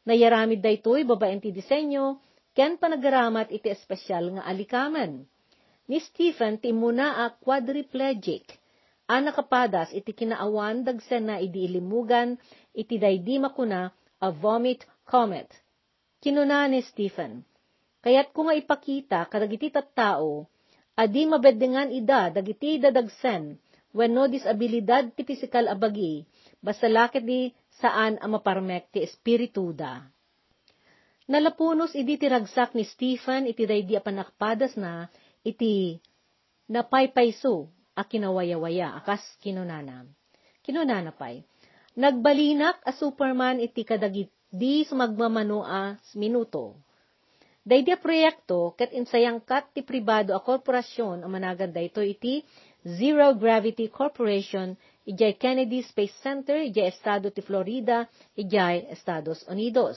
Nayaramid 0.07 0.63
daytoy 0.63 1.03
babaen 1.03 1.43
ti 1.43 1.51
disenyo, 1.51 2.23
ken 2.55 2.79
panagaramat 2.79 3.51
iti 3.51 3.67
espesyal 3.67 4.39
nga 4.39 4.43
alikamen 4.47 5.27
ni 5.89 5.99
Stephen 6.01 6.57
ti 6.63 6.73
muna 6.73 7.25
a 7.25 7.35
quadriplegic. 7.35 8.57
Ana 9.05 9.37
kapadas 9.37 9.93
iti 9.93 10.17
kinaawan 10.17 10.81
dagsen 10.87 11.29
na 11.29 11.37
idi 11.37 11.69
ilimugan 11.69 12.41
iti 12.73 12.97
daydi 12.97 13.37
makuna 13.37 13.93
a 14.21 14.29
vomit 14.33 14.87
comet. 15.05 15.51
Kinuna 16.25 16.65
ni 16.73 16.81
Stephen, 16.81 17.45
kayat 18.05 18.37
ko 18.37 18.45
nga 18.45 18.55
ipakita 18.55 19.25
kadagiti 19.33 19.73
tattao, 19.73 20.45
adi 20.93 21.25
mabedengan 21.25 21.89
ida 21.89 22.29
dagiti 22.29 22.77
dadagsen 22.77 23.57
wenno 23.97 24.29
disabilidad 24.29 25.17
ti 25.17 25.25
pisikal 25.25 25.65
abagi, 25.73 26.29
basta 26.61 26.85
lakit 26.85 27.25
di 27.25 27.49
saan 27.81 28.21
ang 28.21 28.37
maparmek 28.37 28.93
ti 28.93 29.01
espirituda. 29.01 30.05
Nalapunos 31.25 31.97
idi 31.97 32.21
ti 32.21 32.29
ragsak 32.29 32.77
ni 32.77 32.85
Stephen 32.85 33.49
iti 33.49 33.65
daydi 33.65 33.97
panakpadas 33.97 34.77
na 34.77 35.09
iti 35.41 35.97
napaypayso 36.69 37.73
a 37.97 38.05
kinawayawaya 38.05 39.01
akas 39.01 39.25
kinunana. 39.41 40.05
Kinunana 40.61 41.17
pay. 41.17 41.41
Nagbalinak 41.97 42.83
a 42.85 42.93
Superman 42.93 43.63
iti 43.63 43.89
kadagit 43.89 44.29
di 44.53 44.85
sumagmamano 44.85 45.65
a 45.65 45.97
minuto. 46.19 46.77
Daydi 47.65 47.97
proyekto 47.97 48.77
ket 48.77 48.93
insayang 48.93 49.41
kat 49.41 49.73
ti 49.73 49.81
pribado 49.81 50.37
a 50.37 50.41
korporasyon 50.45 51.25
a 51.25 51.29
managan 51.33 51.73
dayto 51.73 52.05
iti 52.05 52.45
Zero 52.85 53.33
Gravity 53.33 53.89
Corporation 53.89 54.77
ijay 55.09 55.33
Kennedy 55.41 55.81
Space 55.81 56.13
Center 56.21 56.61
ijay 56.61 56.93
estado 56.93 57.33
ti 57.33 57.41
Florida 57.41 58.05
ijay 58.37 58.85
Estados 58.93 59.49
Unidos. 59.49 59.97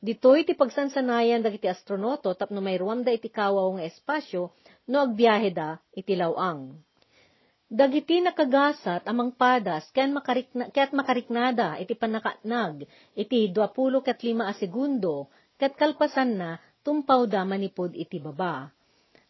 Ditoy 0.00 0.48
ti 0.48 0.56
pagsansanayan 0.56 1.44
dagiti 1.44 1.68
astronoto 1.68 2.32
tapno 2.32 2.64
mayruam 2.64 3.04
da 3.04 3.12
iti 3.12 3.28
kawaw 3.28 3.76
nga 3.76 3.84
espasyo 3.84 4.56
no 4.88 5.04
agbiyahe 5.04 5.52
da 5.52 5.76
iti 5.92 6.16
lawang. 6.16 6.80
Dagiti 7.68 8.24
nakagasat 8.24 9.04
amang 9.04 9.36
padas 9.36 9.84
ken 9.92 10.16
makarikna, 10.16 10.72
ket 10.72 10.96
makariknada 10.96 11.76
iti 11.76 11.92
panakatnag 11.92 12.88
iti 13.12 13.52
20 13.52 14.00
ket 14.00 14.16
5 14.16 14.48
a 14.48 14.52
segundo 14.56 15.28
ket 15.60 15.76
kalpasan 15.76 16.40
na 16.40 16.50
tumpaw 16.86 17.26
da 17.26 17.42
manipod 17.42 17.90
iti 17.98 18.22
baba. 18.22 18.70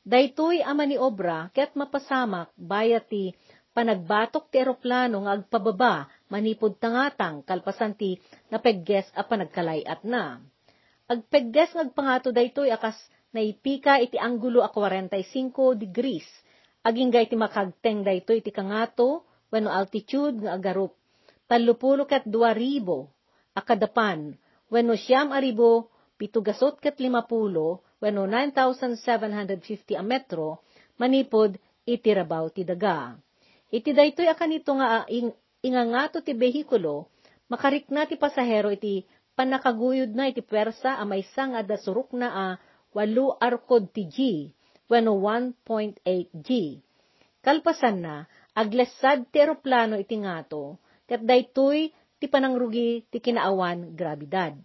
Daytoy 0.05 0.61
a 0.61 0.77
maniobra 0.77 1.49
ket 1.57 1.73
mapasamak 1.73 2.53
bayat 2.61 3.09
ti 3.09 3.33
panagbatok 3.73 4.53
ti 4.53 4.61
eroplano 4.61 5.25
nga 5.25 5.41
agpababa 5.41 6.05
manipod 6.29 6.77
tangatang 6.77 7.41
kalpasan 7.49 7.97
ti 7.97 8.21
napegges 8.53 9.09
a 9.17 9.25
panagkalayat 9.25 10.05
na. 10.05 10.37
Agpegges 11.09 11.73
ngagpangato 11.73 12.29
daytoy 12.29 12.69
akas 12.69 13.01
naipika 13.33 13.97
iti 14.05 14.21
anggulo 14.21 14.61
a 14.61 14.69
45 14.69 15.81
degrees. 15.81 16.29
Aging 16.85 17.09
gay 17.09 17.25
iti 17.25 17.35
makagteng 17.41 18.05
daytoy 18.05 18.45
iti 18.45 18.53
kangato 18.53 19.25
wenno 19.49 19.73
altitude 19.73 20.45
nga 20.45 20.61
agarup. 20.61 20.93
Talupulo 21.49 22.05
ket 22.05 22.29
dua 22.29 22.53
ribo 22.53 23.11
akadapan 23.57 24.37
wenno 24.69 24.95
siyam 24.95 25.33
aribo 25.33 25.89
pitugasot 26.17 26.81
ket 26.81 26.97
limapulo 27.01 27.85
wenno 28.03 28.25
9,750 28.29 29.97
a 29.97 30.05
metro 30.05 30.65
manipod 31.01 31.57
iti 31.85 32.11
rabaw 32.11 32.49
ti 32.51 32.65
daga. 32.65 33.15
Iti 33.71 33.93
daytoy 33.93 34.29
akanito 34.29 34.73
nga 34.77 35.05
ing, 35.07 35.31
ingangato 35.63 36.21
ti 36.25 36.33
behikulo 36.33 37.09
makarikna 37.47 38.07
ti 38.11 38.19
pasahero 38.19 38.75
iti 38.75 39.07
panakaguyod 39.39 40.11
na 40.17 40.31
iti 40.31 40.43
pwersa 40.43 40.99
a 40.99 41.05
may 41.07 41.23
sang 41.37 41.55
ada 41.55 41.79
suruk 41.79 42.11
na 42.17 42.29
a 42.33 42.47
walu 42.97 43.37
arkod 43.37 43.93
ti 43.93 44.09
G, 44.09 44.19
wano 44.89 45.21
1.8 45.21 46.01
G. 46.33 46.81
Kalpasan 47.45 48.03
na, 48.03 48.25
aglesad 48.57 49.29
ti 49.29 49.39
eroplano 49.39 50.01
iti 50.01 50.17
ngato, 50.17 50.81
kat 51.05 51.23
daytoy 51.23 51.93
ti 52.17 52.27
panangrugi 52.27 53.05
ti 53.13 53.21
kinaawan 53.21 53.93
grabidad. 53.93 54.57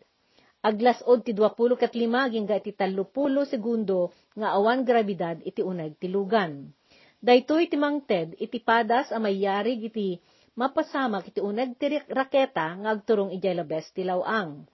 Aglasod 0.61 1.25
ti 1.25 1.33
20 1.33 1.73
kat 1.73 1.97
lima 1.97 2.29
ginga 2.29 2.61
iti 2.61 2.69
30 2.69 3.01
segundo 3.49 4.13
nga 4.37 4.53
awan 4.53 4.85
grabidad 4.85 5.41
iti 5.41 5.65
uneg 5.65 5.97
ti 5.97 6.05
lugan. 6.05 6.69
Daytoy 7.17 7.65
ti 7.65 7.81
mangted 7.81 8.37
iti 8.37 8.61
padas 8.61 9.09
a 9.09 9.17
mayari 9.17 9.81
iti 9.81 10.21
mapasamak 10.53 11.33
iti 11.33 11.41
uneg 11.41 11.81
ti 11.81 11.97
raketa 11.97 12.77
nga 12.77 12.89
agturong 12.93 13.33
ijay 13.33 13.57
labes 13.57 13.89
ti 13.89 14.05
lawang. 14.05 14.69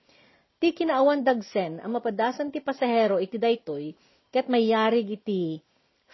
Ti 0.59 0.75
kinaawan 0.75 1.23
dagsen 1.23 1.79
ang 1.79 1.95
mapadasan 1.95 2.51
ti 2.51 2.59
pasahero 2.59 3.23
iti 3.23 3.39
daytoy 3.39 3.95
ket 4.27 4.51
mayari 4.51 5.07
iti 5.07 5.63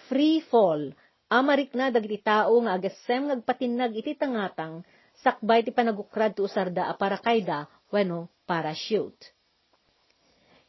free 0.06 0.38
fall 0.54 0.94
amarik 1.34 1.74
na 1.74 1.90
dagiti 1.90 2.22
tao 2.22 2.62
nga 2.62 2.78
agasem 2.78 3.26
ngagpatinag 3.26 3.98
iti 3.98 4.14
tangatang 4.14 4.86
sakbay 5.18 5.66
ti 5.66 5.74
panagukrad 5.74 6.38
ti 6.38 6.46
usarda 6.46 6.86
a 6.86 6.94
parakayda 6.94 7.66
wenno 7.90 8.30
parachute. 8.46 9.34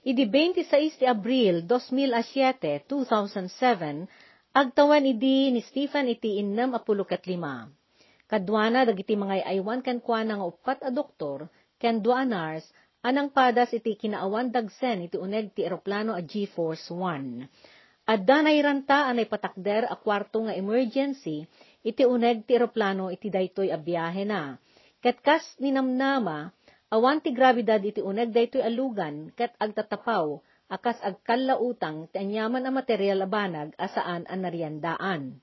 Idi 0.05 0.29
26 0.29 1.01
ti 1.01 1.09
Abril 1.09 1.65
2007, 1.65 2.85
2007, 2.93 4.05
agtawan 4.53 5.01
idi 5.09 5.49
ni 5.49 5.65
Stephen 5.65 6.13
iti 6.13 6.37
innam 6.45 6.77
apulo 6.77 7.09
ket 7.09 7.25
lima. 7.25 7.65
Kadwana 8.29 8.85
dagiti 8.85 9.17
mga 9.17 9.49
aywan 9.49 9.81
kan 9.81 10.05
kwa 10.05 10.21
nga 10.29 10.45
upat 10.45 10.85
a 10.85 10.93
doktor, 10.93 11.49
ken 11.81 12.05
duanars, 12.05 12.69
anang 13.01 13.33
padas 13.33 13.73
iti 13.73 13.97
kinaawan 13.97 14.53
dagsen 14.53 15.09
iti 15.09 15.17
uneg 15.17 15.57
ti 15.57 15.65
eroplano 15.65 16.13
a 16.13 16.21
G-Force 16.21 16.93
1. 16.93 18.05
Adda 18.05 18.37
na 18.45 18.53
iranta 18.53 19.09
anay 19.09 19.25
patakder 19.25 19.89
a 19.89 19.97
kwarto 19.97 20.45
nga 20.45 20.53
emergency, 20.53 21.49
iti 21.81 22.05
uneg 22.05 22.45
ti 22.45 22.61
eroplano 22.61 23.09
iti 23.09 23.33
daytoy 23.33 23.73
a 23.73 23.81
biyahe 23.81 24.29
na. 24.29 24.61
Ket 25.01 25.25
kas 25.25 25.57
ninamnama, 25.65 26.53
awan 26.95 27.19
ti 27.19 27.35
gravidad 27.35 27.83
iti 27.83 27.99
uneg 27.99 28.31
daytoy 28.31 28.63
alugan, 28.63 29.35
ket 29.35 29.59
agtatapaw, 29.59 30.39
akas 30.71 31.03
agkallautang 31.03 32.07
ti 32.15 32.23
anyaman 32.23 32.63
a 32.63 32.71
material 32.71 33.27
a 33.27 33.29
banag 33.29 33.75
asaan 33.75 34.23
a 34.31 34.35
nariandaan. 34.39 35.43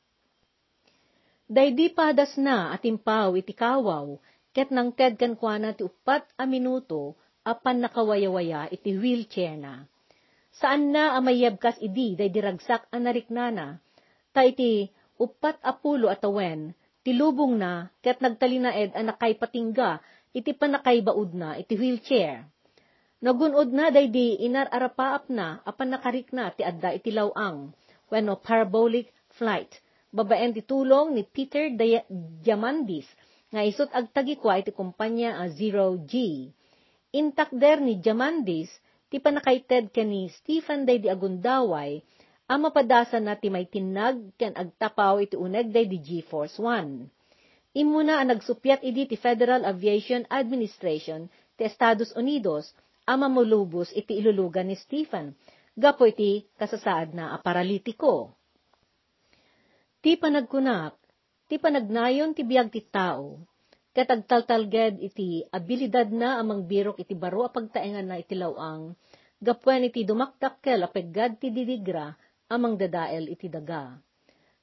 Daydi 1.51 1.91
padas 1.91 2.39
na 2.39 2.71
atimpaw 2.71 3.35
iti 3.35 3.51
kawaw, 3.51 4.15
ket 4.55 4.71
nang 4.71 4.95
ted 4.95 5.19
kankwana 5.19 5.75
ti 5.75 5.83
upat 5.83 6.23
a 6.39 6.47
minuto, 6.47 7.19
apan 7.43 7.83
nakawayawaya 7.83 8.71
iti 8.71 8.95
wheelchair 8.95 9.59
na. 9.59 9.83
Saan 10.55 10.95
na 10.95 11.19
amayabkas 11.19 11.75
idi 11.83 12.15
day 12.15 12.31
diragsak 12.31 12.87
anariknana, 12.95 13.83
ta 14.31 14.47
iti 14.47 14.87
upat 15.19 15.59
apulo 15.59 16.07
atawen, 16.07 16.71
tilubong 17.03 17.59
na, 17.59 17.91
ket 17.99 18.23
nagtalinaed 18.23 18.95
a 18.95 19.01
nakay 19.03 19.35
patingga, 19.35 19.99
iti 20.31 20.55
panakay 20.55 21.03
baud 21.03 21.35
na, 21.35 21.59
iti 21.59 21.75
wheelchair. 21.75 22.47
Nagunod 23.21 23.69
na 23.69 23.93
day 23.93 24.09
di 24.09 24.39
inararapaap 24.41 25.29
na, 25.29 25.61
apan 25.61 25.93
nakarik 25.93 26.33
na 26.33 26.49
ti 26.49 26.65
adda 26.65 26.97
iti 26.97 27.13
lawang, 27.13 27.69
wenno 28.09 28.39
parabolic 28.41 29.13
flight, 29.37 29.69
babaen 30.09 30.57
ti 30.57 30.65
tulong 30.65 31.13
ni 31.13 31.21
Peter 31.23 31.69
Diamandis, 32.41 33.05
nga 33.51 33.61
isot 33.61 33.91
agtagikwa 33.93 34.57
iti 34.57 34.71
kumpanya 34.73 35.37
a 35.37 35.51
Zero 35.53 35.99
G. 36.01 36.47
Intakder 37.11 37.83
ni 37.83 37.99
Diamandis, 37.99 38.71
ti 39.11 39.19
panakaited 39.19 39.91
ken 39.91 40.07
ni 40.09 40.31
Stephen 40.31 40.87
day 40.87 40.97
di 40.97 41.11
agundaway, 41.11 41.99
ang 42.47 42.67
mapadasan 42.67 43.27
na 43.27 43.35
ti 43.35 43.51
may 43.51 43.67
tinag 43.67 44.33
ken 44.39 44.55
agtapaw 44.55 45.19
iti 45.19 45.35
uneg 45.35 45.69
day 45.69 45.85
di 45.87 45.99
G-Force 45.99 46.57
1. 46.57 47.20
Imuna 47.71 48.19
ang 48.19 48.35
nagsupyat 48.35 48.83
idi 48.83 49.07
ti 49.07 49.15
Federal 49.15 49.63
Aviation 49.63 50.27
Administration 50.27 51.31
ti 51.55 51.63
Estados 51.63 52.11
Unidos 52.19 52.75
ang 53.07 53.23
mamulubos 53.23 53.95
iti 53.95 54.19
ilulugan 54.19 54.67
ni 54.67 54.75
Stephen, 54.75 55.31
gapo 55.79 56.03
iti 56.03 56.43
kasasaad 56.59 57.15
na 57.15 57.31
aparalitiko. 57.31 58.35
Ti 60.03 60.19
panagkunak, 60.19 60.99
ti 61.47 61.55
panagnayon 61.55 62.35
ti 62.35 62.43
biyag 62.43 62.75
ti 62.75 62.83
tao, 62.83 63.39
ket 63.95 64.11
agtaltalged 64.11 64.99
iti 64.99 65.39
abilidad 65.47 66.11
na 66.11 66.43
amang 66.43 66.67
birok 66.67 66.99
iti 66.99 67.15
baro 67.15 67.47
a 67.47 67.51
pagtaengan 67.55 68.03
na 68.03 68.19
iti 68.19 68.35
lawang, 68.35 68.91
gapwen 69.39 69.87
iti 69.87 70.03
dumakdakkel 70.03 70.83
a 70.83 70.89
peggad 70.91 71.39
ti 71.39 71.55
didigra 71.55 72.11
amang 72.51 72.75
dadael 72.75 73.31
iti 73.31 73.47
daga. 73.47 73.95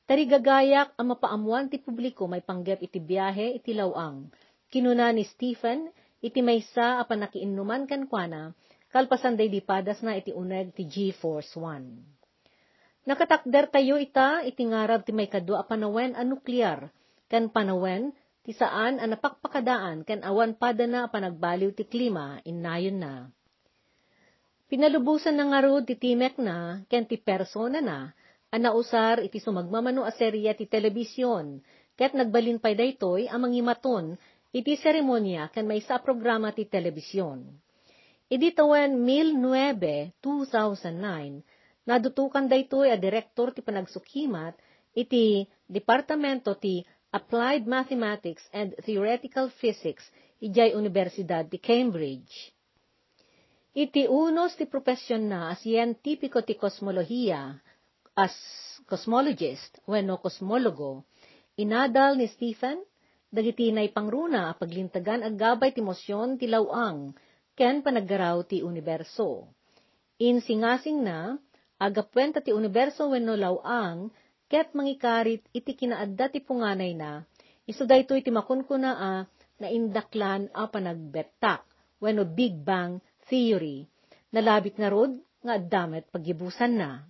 Tarigagayak 0.09 0.97
ang 0.97 1.13
mapaamuan 1.13 1.69
ti 1.69 1.77
publiko 1.77 2.25
may 2.25 2.41
panggap 2.41 2.81
iti 2.81 2.97
biyahe 2.97 3.61
iti 3.61 3.77
lawang. 3.77 4.33
Kinuna 4.73 5.13
ni 5.13 5.29
Stephen, 5.29 5.93
iti 6.25 6.41
maysa 6.41 6.97
apan 6.97 7.29
nakiinuman 7.29 7.85
kankwana, 7.85 8.57
kalpasan 8.89 9.37
day 9.37 9.53
dipadas 9.53 10.01
na 10.01 10.17
iti 10.17 10.33
uneg 10.33 10.73
ti 10.73 10.89
G-Force 10.89 11.61
1. 11.61 13.05
Nakatakder 13.05 13.69
tayo 13.69 14.01
ita, 14.01 14.41
iti 14.49 14.65
ngarab 14.65 15.05
ti 15.05 15.13
may 15.13 15.29
kadwa 15.29 15.69
panawen 15.69 16.17
a 16.17 16.25
nuklear, 16.25 16.89
kan 17.29 17.53
panawen, 17.53 18.17
ti 18.49 18.57
saan 18.57 18.97
ang 18.97 19.13
napakpakadaan 19.13 20.09
kan 20.09 20.25
awan 20.25 20.57
pada 20.57 20.89
na 20.89 21.13
panagbaliw 21.13 21.77
ti 21.77 21.85
klima, 21.85 22.41
inayon 22.49 22.97
na. 22.97 23.15
Pinalubusan 24.73 25.37
na 25.37 25.53
nga 25.53 25.61
ti 25.85 26.01
timek 26.01 26.41
na, 26.41 26.81
ken 26.89 27.05
ti 27.05 27.21
persona 27.21 27.85
na, 27.85 28.17
Anausar 28.49 29.21
iti 29.21 29.45
sumagmamano 29.45 30.09
a 30.09 30.13
serya 30.17 30.57
ti 30.57 30.65
telebisyon, 30.65 31.61
ket 32.01 32.17
nagbalin 32.17 32.57
pay 32.57 32.73
daytoy 32.73 33.29
ang 33.29 33.45
mangimaton 33.45 34.17
iti 34.57 34.73
seremonya 34.73 35.53
kan 35.53 35.69
may 35.69 35.85
sa 35.85 36.01
programa 36.01 36.49
ti 36.57 36.65
telebisyon. 36.65 37.45
Idi 38.33 38.49
tawen 38.57 39.05
2009, 39.05 40.17
2009, 40.25 41.45
nadutukan 41.85 42.49
daytoy 42.49 42.89
a 42.89 42.97
direktor 42.97 43.53
ti 43.53 43.61
panagsukimat 43.61 44.57
iti 44.97 45.45
Departamento 45.69 46.57
ti 46.57 46.81
Applied 47.13 47.69
Mathematics 47.69 48.49
and 48.57 48.73
Theoretical 48.81 49.53
Physics 49.53 50.09
ijay 50.41 50.73
Universidad 50.73 51.53
ti 51.53 51.61
Cambridge. 51.61 52.53
Iti 53.77 54.09
unos 54.09 54.57
ti 54.57 54.65
profesyon 54.65 55.29
na 55.29 55.53
siyentipiko 55.53 56.41
ti 56.41 56.57
kosmolohiya 56.57 57.68
as 58.19 58.35
cosmologist, 58.91 59.79
wenno 59.87 60.19
kosmologo, 60.19 61.07
inadal 61.55 62.19
ni 62.19 62.27
Stephen, 62.27 62.83
dagiti 63.31 63.71
nay 63.71 63.95
pangruna 63.95 64.59
paglintagan 64.59 65.23
ag 65.23 65.39
gabay 65.39 65.71
ti 65.71 65.79
mosyon 65.79 66.35
ti 66.35 66.51
lawang, 66.51 67.15
ken 67.55 67.79
panaggaraw 67.87 68.43
ti 68.43 68.59
universo. 68.67 69.47
Insingasing 70.19 71.07
na, 71.07 71.39
agapwenta 71.79 72.43
ti 72.43 72.51
universo 72.51 73.07
wenno 73.07 73.39
lawang, 73.39 74.11
ket 74.51 74.75
mangikarit 74.75 75.47
iti 75.55 75.79
kinaadda 75.79 76.35
ti 76.35 76.43
punganay 76.43 76.99
na, 76.99 77.23
iso 77.71 77.87
daytoy 77.87 78.27
ti 78.27 78.35
makunkuna 78.35 78.91
a, 78.99 79.13
na 79.63 79.67
indaklan 79.71 80.51
a 80.51 80.67
panagbettak, 80.67 81.63
wenno 82.03 82.27
Big 82.27 82.59
Bang 82.67 82.99
Theory, 83.31 83.87
nalabit 84.35 84.75
nga 84.75 84.91
rod, 84.91 85.15
nga 85.39 85.55
addamet 85.55 86.11
pagibusan 86.11 86.75
na. 86.75 87.07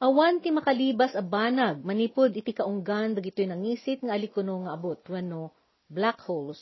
Awan 0.00 0.40
ti 0.40 0.48
makalibas 0.48 1.12
a 1.12 1.20
banag, 1.20 1.84
manipod 1.84 2.32
iti 2.32 2.56
kaunggan 2.56 3.12
dagitoy 3.12 3.44
nangisit 3.44 4.00
nga 4.00 4.16
alikuno 4.16 4.64
nga 4.64 4.72
abot, 4.72 4.96
wano 5.12 5.52
black 5.92 6.24
holes, 6.24 6.56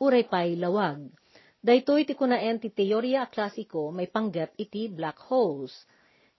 uray 0.00 0.24
pay 0.24 0.56
lawag. 0.56 1.04
Daytoy 1.60 2.08
ti 2.08 2.16
kunaen 2.16 2.56
ti 2.56 2.72
teorya 2.72 3.28
klasiko 3.28 3.92
may 3.92 4.08
panggap 4.08 4.56
iti 4.56 4.88
black 4.88 5.20
holes. 5.28 5.76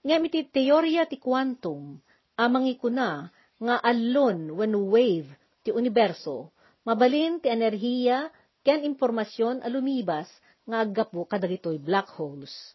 Ngem 0.02 0.26
iti 0.26 0.42
teorya 0.50 1.06
ti 1.06 1.22
quantum, 1.22 2.02
amang 2.34 2.66
ikuna 2.66 3.30
nga 3.62 3.76
allon 3.86 4.50
wano 4.50 4.90
wave 4.90 5.30
ti 5.62 5.70
universo, 5.70 6.50
mabalin 6.82 7.38
ti 7.38 7.54
enerhiya 7.54 8.26
ken 8.66 8.82
impormasyon 8.90 9.62
a 9.62 9.70
lumibas 9.70 10.26
nga 10.66 10.82
aggapo 10.82 11.30
kadagitoy 11.30 11.78
black 11.78 12.10
holes. 12.18 12.74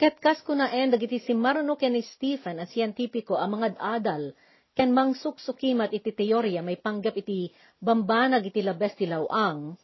Ketkas 0.00 0.40
ko 0.48 0.56
na 0.56 0.72
en 0.72 0.88
dagiti 0.88 1.20
si 1.20 1.36
Maruno 1.36 1.76
ken 1.76 1.92
ni 1.92 2.00
Stephen 2.00 2.56
a 2.56 2.64
siyentipiko 2.64 3.36
a 3.36 3.44
mga 3.44 3.76
adal 3.76 4.32
ken 4.72 4.96
mangsuksukimat 4.96 5.92
iti 5.92 6.16
teorya 6.16 6.64
may 6.64 6.80
panggap 6.80 7.20
iti 7.20 7.52
bambanag 7.84 8.48
iti 8.48 8.64
labes 8.64 8.96
ti 8.96 9.04
lawang, 9.04 9.76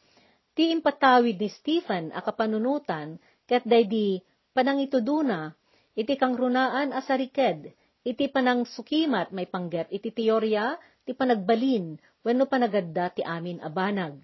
ti 0.57 0.73
impatawid 0.73 1.37
ni 1.37 1.53
Stephen 1.53 2.09
a 2.17 2.25
kapanunutan 2.25 3.21
ket 3.45 3.61
daydi 3.61 4.17
panangituduna 4.57 5.53
iti 5.93 6.17
kang 6.17 6.33
runaan 6.33 6.97
a 6.97 7.05
sariked 7.05 7.69
iti 8.01 8.25
panang 8.33 8.65
sukimat 8.65 9.29
may 9.29 9.45
panggap 9.45 9.85
iti 9.93 10.09
teorya 10.09 10.81
ti 11.05 11.13
panagbalin 11.13 11.93
wenno 12.25 12.49
panagadda 12.49 13.13
ti 13.13 13.21
amin 13.21 13.61
a 13.61 13.69
banag. 13.69 14.17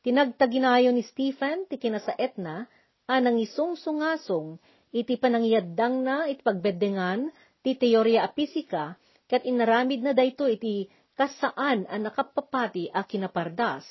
Tinagtaginayo 0.00 0.96
ni 0.96 1.04
Stephen 1.04 1.68
ti 1.68 1.76
kinasaet 1.76 2.40
na 2.40 2.64
anang 3.04 3.36
isungsungasong 3.36 4.56
iti 4.90 5.14
panangyaddang 5.18 6.02
na 6.02 6.16
iti 6.26 6.42
pagbeddengan 6.42 7.30
ti 7.62 7.78
teorya 7.78 8.26
a 8.26 8.28
pisika 8.30 8.98
ket 9.30 9.46
inaramid 9.46 10.02
na 10.02 10.10
dayto 10.10 10.50
iti 10.50 10.90
kasaan 11.14 11.86
ang 11.86 12.02
nakapapati 12.10 12.90
a 12.90 13.06
kinapardas. 13.06 13.86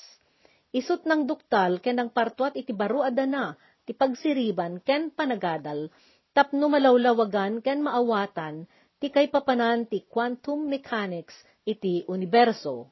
Isut 0.76 1.08
ng 1.08 1.26
duktal 1.26 1.82
ken 1.82 1.98
ang 1.98 2.12
partuat 2.12 2.54
iti 2.60 2.76
baro 2.76 3.02
adana 3.02 3.56
ti 3.88 3.96
pagsiriban 3.96 4.84
ken 4.84 5.10
panagadal 5.10 5.90
tapno 6.36 6.70
malawlawagan 6.70 7.64
ken 7.64 7.82
maawatan 7.82 8.68
ti 9.00 9.08
kay 9.10 9.32
papanan 9.32 9.88
ti 9.88 10.04
quantum 10.06 10.68
mechanics 10.68 11.34
iti 11.64 12.04
universo. 12.06 12.92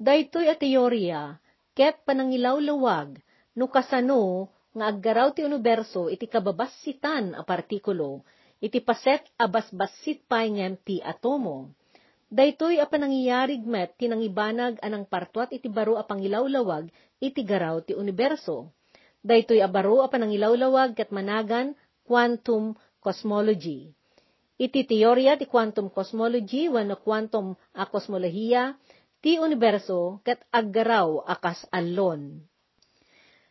Daytoy 0.00 0.48
a 0.48 0.56
teorya 0.56 1.36
ket 1.74 2.06
panangilawlawag 2.06 3.18
no 3.58 3.66
kasano 3.68 4.48
nga 4.70 4.84
aggaraw 4.90 5.34
ti 5.34 5.42
universo 5.42 6.06
iti 6.06 6.30
kababasitan 6.30 7.34
a 7.34 7.42
partikulo, 7.42 8.22
iti 8.62 8.78
paset 8.78 9.24
a 9.40 9.50
basbasit 9.50 10.22
paingem 10.30 10.78
ti 10.86 11.02
atomo. 11.02 11.74
Daytoy 12.30 12.78
a 12.78 12.86
panangyarig 12.86 13.66
met 13.66 13.98
tinangibanag 13.98 14.78
anang 14.86 15.02
partuat 15.02 15.50
iti 15.50 15.66
baro 15.66 15.98
a 15.98 16.06
pangilawlawag 16.06 16.86
iti 17.18 17.42
garaw 17.42 17.82
ti 17.82 17.98
universo. 17.98 18.70
Daytoy 19.26 19.58
a 19.58 19.66
baro 19.66 20.06
a 20.06 20.08
panangilawlawag 20.08 20.94
ket 20.94 21.10
managan 21.10 21.74
quantum 22.06 22.78
cosmology. 23.02 23.90
Iti 24.60 24.86
teorya 24.86 25.40
ti 25.40 25.50
quantum 25.50 25.90
cosmology 25.90 26.70
wenno 26.70 27.00
quantum 27.02 27.58
a 27.74 27.88
kosmolohiya 27.90 28.78
ti 29.18 29.40
universo 29.40 30.22
ket 30.22 30.46
aggaraw 30.54 31.26
akas 31.26 31.66
allon. 31.74 32.49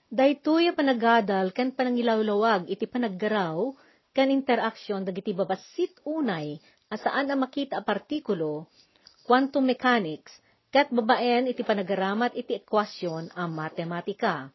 Daytoy 0.10 0.74
panagadal 0.74 1.54
kan 1.54 1.70
panangilawlawag 1.70 2.66
iti 2.66 2.90
panaggaraw 2.90 3.78
kan 4.10 4.34
interaksyon 4.34 5.06
dagiti 5.06 5.38
babasit 5.38 6.02
unay 6.02 6.58
asaan 6.90 7.30
a 7.30 7.38
makita 7.38 7.78
a 7.78 7.86
partikulo, 7.86 8.66
quantum 9.30 9.70
mechanics, 9.70 10.34
kat 10.74 10.90
babaen 10.90 11.46
iti 11.54 11.62
panagaramat 11.62 12.34
iti 12.34 12.58
ekwasyon 12.58 13.38
a 13.38 13.46
matematika. 13.46 14.50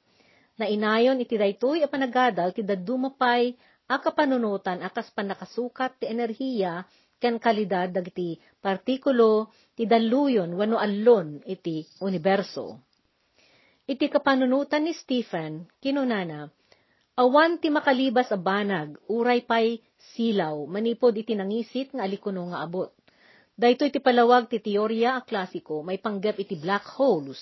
Na 0.59 0.67
inayon 0.67 1.23
iti 1.23 1.39
daytoy 1.39 1.87
a 1.87 1.89
panagadal 1.91 2.51
ti 2.51 2.67
dadumapay 2.67 3.55
a 3.87 4.03
kapanunutan 4.03 4.83
akas 4.83 5.15
panakasukat 5.15 6.03
ti 6.03 6.11
enerhiya 6.11 6.83
ken 7.23 7.39
kalidad 7.39 7.95
dagiti 7.95 8.43
partikulo 8.59 9.55
ti 9.79 9.87
daluyon 9.87 10.51
wano 10.59 10.83
allon 10.83 11.39
iti 11.47 11.87
universo. 12.03 12.94
Iti 13.85 14.09
kapanunutan 14.09 14.89
ni 14.89 14.97
Stephen, 14.97 15.69
kinunana, 15.77 16.49
awan 17.21 17.61
ti 17.61 17.69
makalibas 17.69 18.33
a 18.33 18.41
banag, 18.41 18.97
uray 19.13 19.45
pay 19.45 19.77
silaw, 20.17 20.65
manipod 20.65 21.13
iti 21.13 21.37
nangisit 21.37 21.93
nga 21.93 22.09
alikuno 22.09 22.49
nga 22.49 22.65
abot. 22.65 22.97
Dayto 23.53 23.85
iti 23.85 24.01
palawag 24.01 24.49
ti 24.49 24.65
teorya 24.65 25.21
a 25.21 25.23
klasiko, 25.23 25.85
may 25.85 26.01
panggap 26.01 26.41
iti 26.41 26.57
black 26.57 26.97
holes. 26.97 27.39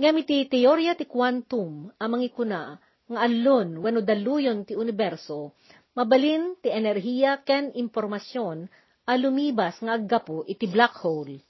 Ngam 0.00 0.16
iti 0.24 0.48
teorya 0.48 0.96
ti 0.96 1.04
quantum, 1.04 1.92
amang 2.00 2.24
ikuna, 2.24 2.80
nga 3.04 3.20
allon, 3.28 3.76
wano 3.84 4.00
daluyon 4.00 4.64
ti 4.64 4.72
universo, 4.72 5.52
mabalin 5.92 6.56
ti 6.64 6.72
enerhiya 6.72 7.44
ken 7.44 7.76
impormasyon, 7.76 8.64
alumibas 9.04 9.84
nga 9.84 10.00
aggapo 10.00 10.48
iti 10.48 10.64
black 10.64 10.96
hole. 11.04 11.44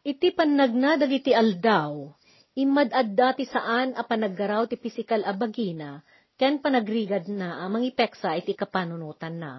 Iti 0.00 0.32
panagnadag 0.32 1.12
iti 1.12 1.36
aldaw, 1.36 2.08
imadadda 2.56 3.36
ti 3.36 3.44
saan 3.44 3.92
a 3.92 4.02
panaggaraw 4.08 4.64
ti 4.64 4.80
pisikal 4.80 5.20
a 5.28 5.36
bagina, 5.36 6.00
ken 6.40 6.64
panagrigad 6.64 7.28
na 7.28 7.60
amang 7.60 7.84
ipeksa 7.84 8.32
iti 8.40 8.56
kapanunutan 8.56 9.36
na. 9.36 9.52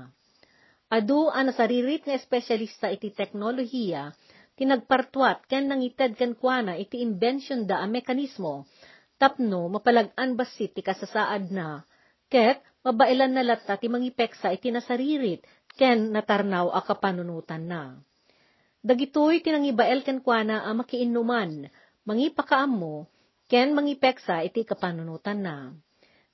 Adu 0.90 1.30
a 1.30 1.46
nasaririt 1.46 2.10
nga 2.10 2.18
espesyalista 2.18 2.90
iti 2.90 3.14
teknolohiya, 3.14 4.18
tinagpartuat 4.58 5.46
ken 5.46 5.70
nangited 5.70 6.18
ken 6.18 6.34
kuana 6.34 6.74
iti 6.74 7.06
invention 7.06 7.70
da 7.70 7.86
a 7.86 7.88
mekanismo, 7.88 8.66
tapno 9.22 9.70
mapalagan 9.70 10.34
basit 10.34 10.74
ti 10.74 10.82
kasasaad 10.82 11.54
na, 11.54 11.86
ket 12.34 12.66
mabailan 12.82 13.38
na 13.38 13.46
latta 13.46 13.78
ti 13.78 13.94
mangipeksa 13.94 14.50
iti 14.58 14.74
nasaririt 14.74 15.46
ken 15.78 16.10
natarnaw 16.10 16.74
a 16.74 16.82
kapanunutan 16.82 17.70
na. 17.70 17.82
Dagitoy 18.82 19.44
tinangibael 19.44 20.02
ken 20.02 20.24
kuana 20.24 20.66
a 20.66 20.72
makiinuman, 20.72 21.68
mangipakaam 22.08 22.72
mo, 22.72 23.12
ken 23.52 23.76
mangipeksa 23.76 24.40
iti 24.48 24.64
kapanunutan 24.64 25.44
na. 25.44 25.76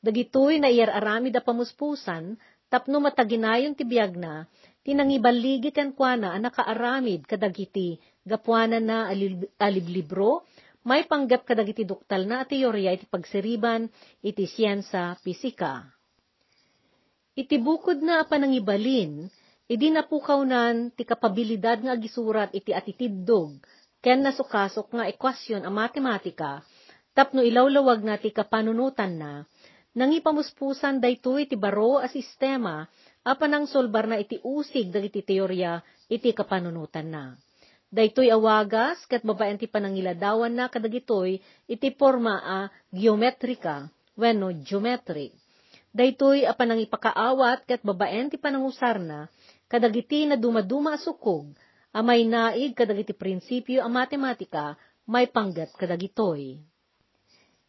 Dagitoy 0.04 0.62
na 0.62 0.70
iyar 0.70 0.94
arami 0.94 1.34
da 1.34 1.42
pamuspusan, 1.42 2.38
tapno 2.70 3.02
mataginayon 3.02 3.74
ti 3.74 3.82
biyag 3.82 4.14
na, 4.14 4.46
tinangibaligit 4.86 5.74
yan 5.74 5.98
kwa 5.98 6.14
na 6.14 6.38
nakaaramid 6.38 7.26
kadagiti 7.26 7.98
gapuanan 8.22 8.84
na 8.86 8.98
aliblibro, 9.58 10.46
may 10.84 11.08
panggap 11.08 11.48
kadagiti 11.48 11.88
duktal 11.88 12.28
na 12.28 12.44
teorya 12.44 12.92
iti 12.92 13.08
pagsiriban 13.08 13.88
iti 14.20 14.44
siyensa 14.44 15.16
pisika. 15.24 15.88
Iti 17.34 17.58
bukod 17.58 18.04
na 18.04 18.28
panangibalin, 18.28 19.26
idi 19.66 19.88
napukawnan 19.90 20.92
ti 20.94 21.08
kapabilidad 21.08 21.82
nga 21.82 21.96
agisurat 21.96 22.52
iti 22.52 22.76
atitiddog, 22.76 23.58
ken 24.04 24.20
nasukasok 24.20 25.00
nga 25.00 25.08
ekwasyon 25.08 25.64
a 25.64 25.72
matematika, 25.72 26.60
tapno 27.16 27.40
ilawlawag 27.40 28.04
na 28.04 28.20
ti 28.20 28.36
kapanunutan 28.36 29.16
na, 29.16 29.48
nangipamuspusan 29.96 31.00
daytoy 31.00 31.48
ti 31.48 31.56
baro 31.56 32.04
a 32.04 32.12
sistema, 32.12 32.84
apanang 33.24 33.64
solbar 33.64 34.12
na 34.12 34.20
iti 34.20 34.44
usig 34.44 34.92
dagiti 34.92 35.24
teorya 35.24 35.80
iti 36.12 36.36
kapanunutan 36.36 37.08
na. 37.08 37.24
Daytoy 37.94 38.28
awagas 38.28 39.08
ket 39.08 39.24
babaen 39.24 39.56
ti 39.56 39.72
panangiladawan 39.72 40.52
na 40.52 40.68
kadagitoy 40.68 41.40
iti 41.70 41.90
forma 41.96 42.42
a 42.44 42.60
geometrika 42.92 43.88
wenno 44.20 44.52
geometric. 44.66 45.32
Daytoy 45.94 46.44
a 46.44 46.58
panangipakaawat 46.58 47.70
ket 47.70 47.86
babaen 47.86 48.28
ti 48.34 48.42
panangusar 48.42 48.98
na 49.00 49.30
kadagiti 49.70 50.26
na 50.26 50.36
dumaduma 50.36 50.98
sukog 50.98 51.54
a 51.94 52.00
may 52.02 52.26
naig 52.26 52.74
kadagiti 52.74 53.14
prinsipyo 53.14 53.86
a 53.86 53.90
matematika 53.90 54.74
may 55.06 55.30
panggat 55.30 55.72
kadagitoy. 55.78 56.58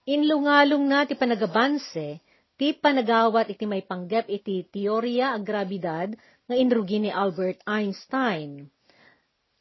Inlungalong 0.08 0.84
na 0.88 1.04
ti 1.04 1.14
panagabanse 1.14 2.18
ti 2.56 2.72
panagawat 2.72 3.52
iti 3.52 3.68
may 3.68 3.84
panggap 3.84 4.26
iti 4.32 4.64
teorya 4.66 5.36
a 5.36 5.38
grabidad 5.38 6.16
nga 6.48 6.54
inrugi 6.56 7.04
ni 7.04 7.10
Albert 7.12 7.60
Einstein 7.68 8.72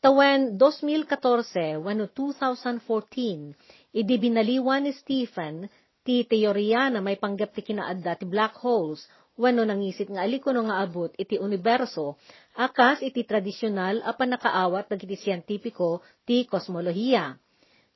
Tawen 0.03 0.59
2014, 0.59 1.79
wano 1.79 2.11
2014, 2.11 3.55
idi 3.95 4.15
binaliwan 4.19 4.83
ni 4.83 4.91
Stephen 4.91 5.63
ti 6.03 6.27
teorya 6.27 6.91
na 6.91 6.99
may 6.99 7.15
panggap 7.15 7.55
ti 7.55 7.63
kinaadda 7.63 8.19
ti 8.19 8.27
black 8.27 8.59
holes, 8.59 9.07
wano 9.39 9.61
nangisit 9.65 10.09
nga 10.13 10.21
alikono 10.25 10.65
nga 10.69 10.83
abot 10.85 11.11
iti 11.17 11.41
universo, 11.41 12.17
akas 12.57 13.01
iti 13.01 13.25
tradisyonal 13.25 14.01
a 14.05 14.13
panakaawat 14.13 14.89
dagiti 14.89 15.17
siyentipiko 15.17 16.05
ti 16.27 16.45
kosmolohiya. 16.45 17.37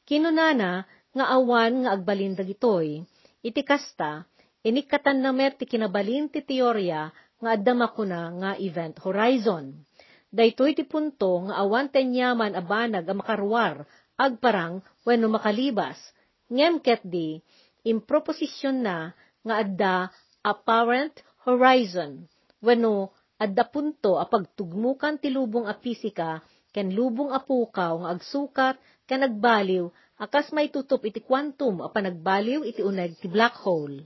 Kinunana 0.08 0.88
nga 1.14 1.26
awan 1.34 1.86
nga 1.86 1.94
agbalin 1.98 2.34
dagitoy, 2.34 3.04
iti 3.44 3.62
kasta, 3.62 4.26
inikatan 4.64 5.22
na 5.22 5.30
mer 5.36 5.54
ti 5.54 5.70
kinabalin 5.70 6.30
ti 6.32 6.42
teorya 6.42 7.14
nga 7.38 7.50
adda 7.54 7.74
makuna 7.78 8.22
nga 8.42 8.50
event 8.58 8.98
horizon 9.04 9.88
Daytoy 10.28 10.76
ti 10.76 10.84
punto 10.84 11.48
nga 11.48 11.64
awan 11.64 11.88
tenyaman 11.88 12.52
abanag 12.52 13.08
a 13.08 13.14
makarwar, 13.16 13.88
agparang 14.20 14.84
wenno 15.08 15.32
makalibas. 15.32 15.96
Ngem 16.52 16.84
ket 16.84 17.00
di, 17.08 17.40
improposisyon 17.88 18.84
na 18.84 19.16
nga 19.48 19.56
adda 19.64 19.96
apparent 20.44 21.16
horizon, 21.48 22.28
wenno 22.60 23.16
adda 23.40 23.64
punto 23.72 24.20
a 24.20 24.28
pagtugmukan 24.28 25.16
ti 25.24 25.32
lubong 25.32 25.64
a 25.64 25.80
pisika, 25.80 26.44
ken 26.76 26.92
lubong 26.92 27.32
a 27.32 27.40
pukaw 27.40 28.04
nga 28.04 28.10
agsukat, 28.12 28.76
ken 29.08 29.24
nagbaliw, 29.24 29.88
akas 30.20 30.52
may 30.52 30.68
tutup 30.68 31.08
iti 31.08 31.24
quantum 31.24 31.80
a 31.80 31.88
panagbaliw 31.88 32.68
iti 32.68 32.84
uneg 32.84 33.16
ti 33.24 33.32
black 33.32 33.56
hole. 33.64 34.04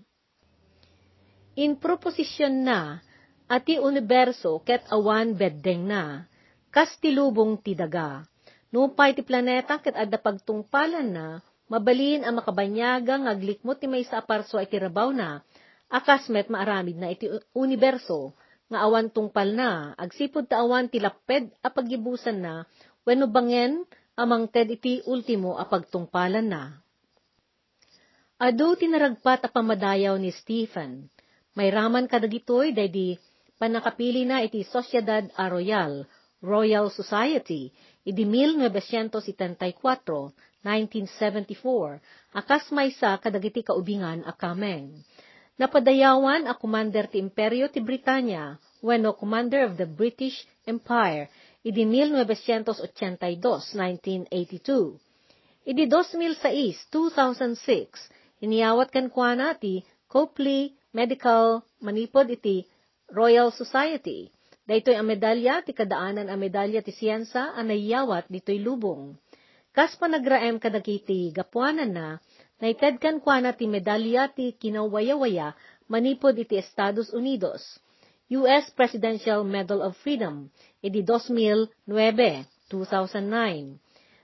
In 1.58 1.82
proposition 1.82 2.62
na, 2.62 3.01
ati 3.49 3.82
universo 3.82 4.62
ket 4.63 4.86
awan 4.93 5.34
beddeng 5.36 5.84
na, 5.89 6.23
kas 6.71 6.95
ti 7.01 7.12
lubong 7.12 7.60
ti 7.60 7.75
daga. 7.75 8.23
Nupay 8.71 9.12
ti 9.17 9.25
planeta 9.25 9.84
ket 9.84 9.97
adda 9.97 10.15
pagtungpalan 10.15 11.10
na, 11.12 11.43
mabalin 11.67 12.23
ang 12.23 12.39
makabanyaga 12.39 13.19
ngaglikmot 13.27 13.84
ti 13.84 13.88
may 13.91 14.08
sa 14.08 14.23
aparso 14.23 14.56
iti 14.63 14.80
rabaw 14.80 15.12
na, 15.12 15.43
akas 15.91 16.32
met 16.32 16.47
maaramid 16.47 16.95
na 16.95 17.12
iti 17.12 17.27
universo, 17.51 18.32
nga 18.71 18.88
awan 18.88 19.12
tungpal 19.12 19.51
na, 19.51 19.91
agsipod 19.99 20.47
ta 20.47 20.63
awan 20.63 20.88
ti 20.88 21.04
laped 21.04 21.51
a 21.60 21.67
pagibusan 21.67 22.39
na, 22.39 22.63
wenno 23.04 23.27
bangen 23.27 23.84
amang 24.15 24.47
ted 24.47 24.71
iti 24.71 25.04
ultimo 25.04 25.60
a 25.60 25.67
pagtungpalan 25.67 26.47
na. 26.47 26.80
Adu 28.41 28.73
tinaragpat 28.80 29.45
a 29.45 29.49
pamadayaw 29.51 30.17
ni 30.17 30.32
Stephen. 30.34 31.12
May 31.54 31.69
raman 31.69 32.08
kadagitoy 32.08 32.71
daydi 32.71 33.19
panakapili 33.60 34.23
na 34.25 34.41
iti 34.41 34.63
Sociedad 34.65 35.27
a 35.38 35.45
Royal, 35.51 36.08
Royal 36.41 36.89
Society, 36.89 37.69
idi 38.01 38.23
1974, 38.25 39.13
1974, 40.65 42.01
akas 42.34 42.63
may 42.73 42.89
sa 42.97 43.19
kadagiti 43.21 43.62
kaubingan 43.62 44.25
a 44.25 44.34
kameng. 44.34 44.97
Napadayawan 45.62 46.50
a 46.50 46.58
commander 46.58 47.06
ti 47.06 47.21
Imperyo 47.21 47.69
ti 47.69 47.86
Britanya, 47.86 48.58
wenno 48.82 49.13
commander 49.13 49.69
of 49.69 49.78
the 49.78 49.86
British 49.86 50.41
Empire, 50.65 51.30
idi 51.62 51.86
1982, 51.86 53.69
1982. 53.78 54.97
Idi 55.69 55.86
2006, 55.86 56.89
2006, 56.89 58.41
iniyawat 58.41 58.89
kan 58.89 59.13
kwa 59.13 59.54
ti 59.54 59.86
Copley 60.10 60.74
Medical 60.97 61.62
Manipod 61.78 62.34
iti 62.34 62.65
Royal 63.13 63.54
Society. 63.54 64.34
Daytoy 64.65 64.97
ang 64.97 65.06
medalya 65.13 65.62
ti 65.62 65.78
kadaanan 65.78 66.26
ang 66.26 66.41
medalya 66.41 66.82
ti 66.82 66.89
siyensa 66.89 67.54
ang 67.54 67.69
naiyawat 67.69 68.26
ditoy 68.34 68.58
lubong. 68.58 69.13
Kas 69.72 69.96
pa 69.96 70.12
nagraem 70.12 70.60
kadagiti 70.60 71.32
gapuanan 71.32 71.96
na, 71.96 72.08
naited 72.60 73.00
kan 73.00 73.24
kuana 73.24 73.56
ti 73.56 73.72
medalya 73.72 74.28
ti 74.28 74.52
kinawaya-waya 74.52 75.56
manipod 75.88 76.36
iti 76.36 76.60
Estados 76.60 77.16
Unidos. 77.16 77.80
U.S. 78.32 78.72
Presidential 78.76 79.44
Medal 79.48 79.80
of 79.84 79.96
Freedom, 80.04 80.52
iti 80.84 81.04
2009, 81.04 81.88
2009. 81.88 83.80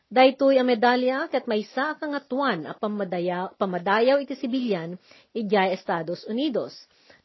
Daytoy 0.07 0.55
ang 0.55 0.67
medalya 0.67 1.27
ket 1.31 1.47
maysa 1.47 1.95
kangatuan 1.99 2.67
a 2.67 2.75
pamadayaw, 2.75 3.55
pamadayaw 3.59 4.23
iti 4.23 4.39
sibilyan 4.39 4.95
ijay 5.35 5.75
Estados 5.75 6.23
Unidos 6.27 6.75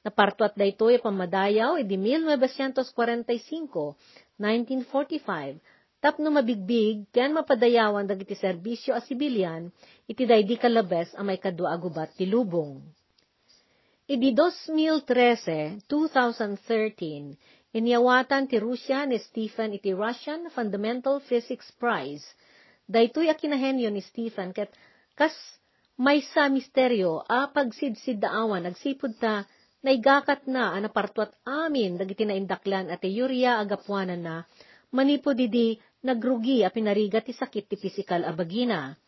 Napartuat 0.03 0.59
daytoy 0.59 0.99
pamadayaw 0.99 1.79
idi 1.79 1.95
1945, 1.95 3.95
1945, 4.35 5.63
tapno 6.03 6.35
mabigbig, 6.35 7.07
ken 7.15 7.31
mapadayawan 7.31 8.11
dagiti 8.11 8.35
serbisyo 8.35 8.91
a 8.91 9.01
sibilyan, 9.07 9.71
iti 10.11 10.27
daydi 10.27 10.59
kalabes 10.59 11.15
a 11.15 11.23
may 11.23 11.39
kadua 11.39 11.71
agubat 11.79 12.11
ti 12.19 12.27
lubong. 12.27 12.83
Idi 14.11 14.35
2013, 14.35 15.87
2013, 15.87 17.39
inyawatan 17.71 18.51
ti 18.51 18.59
Rusya 18.59 19.07
ni 19.07 19.23
Stephen 19.23 19.79
iti 19.79 19.95
Russian 19.95 20.51
Fundamental 20.51 21.23
Physics 21.23 21.71
Prize. 21.79 22.27
Daytoy 22.91 23.31
a 23.31 23.39
kinahenyo 23.39 23.89
ni 23.95 24.03
Stephen 24.03 24.51
ket 24.51 24.75
kas 25.15 25.33
may 25.95 26.19
sa 26.35 26.51
misteryo 26.51 27.23
a 27.31 27.47
pagsidsid 27.55 28.19
daawan 28.19 28.67
nagsipod 28.67 29.23
ta 29.23 29.47
naigakat 29.87 30.51
na 30.51 30.75
anapartuat 30.75 31.31
amin 31.47 31.95
dagiti 31.95 32.27
naindaklan 32.27 32.91
at 32.91 33.07
yurya 33.07 33.63
agapuanan 33.63 34.19
na 34.19 34.37
manipo 34.91 35.31
didi 35.31 35.79
nagrugi 36.03 36.67
a 36.67 36.71
pinarigat 36.71 37.27
ti 37.27 37.35
sakit 37.35 37.71
ti 37.71 37.77
pisikal 37.79 38.27
a 38.27 38.35
bagina. 38.35 38.99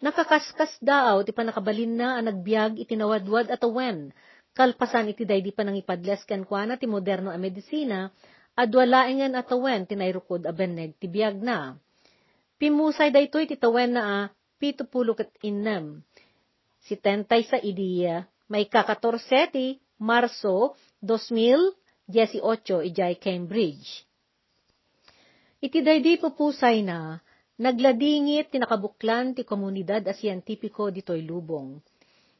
Nakakaskas 0.00 0.80
daaw 0.80 1.20
ti 1.26 1.34
panakabalin 1.36 1.92
na 1.92 2.16
a 2.16 2.20
nagbiag 2.24 2.80
iti 2.80 2.96
nawadwad 2.96 3.52
at 3.52 3.60
awen, 3.60 4.14
kalpasan 4.56 5.12
iti 5.12 5.28
day 5.28 5.44
di 5.44 5.52
panangipadles 5.52 6.24
ken 6.24 6.48
kuana 6.48 6.80
ti 6.80 6.88
moderno 6.88 7.28
a 7.28 7.36
medisina, 7.36 8.08
adwalaengan 8.56 9.36
at 9.36 9.52
awen 9.52 9.84
ti 9.84 9.94
nairukod 10.00 10.48
a 10.48 10.52
beneg 10.56 10.96
ti 10.96 11.04
biag 11.04 11.36
na. 11.44 11.76
Pimusay 12.56 13.12
daytoy 13.12 13.44
ti 13.44 13.60
tawen 13.60 13.92
na 13.96 14.02
a 14.04 14.16
pitupulok 14.60 15.24
at 15.24 15.32
innem. 15.44 16.00
Si 16.80 16.96
tentay 16.96 17.44
sa 17.44 17.60
idiya, 17.60 18.24
may 18.48 18.68
kakatorseti 18.68 19.80
Marso 20.00 20.76
2018 21.04 22.08
ijay 22.88 23.14
Cambridge. 23.20 24.09
Iti 25.60 25.84
daydi 25.84 26.16
pupusay 26.16 26.80
na, 26.80 27.20
nagladingit 27.60 28.48
tinakabuklan 28.48 29.36
ti 29.36 29.44
komunidad 29.44 30.08
a 30.08 30.16
siyentipiko 30.16 30.88
ditoy 30.88 31.20
lubong. 31.20 31.76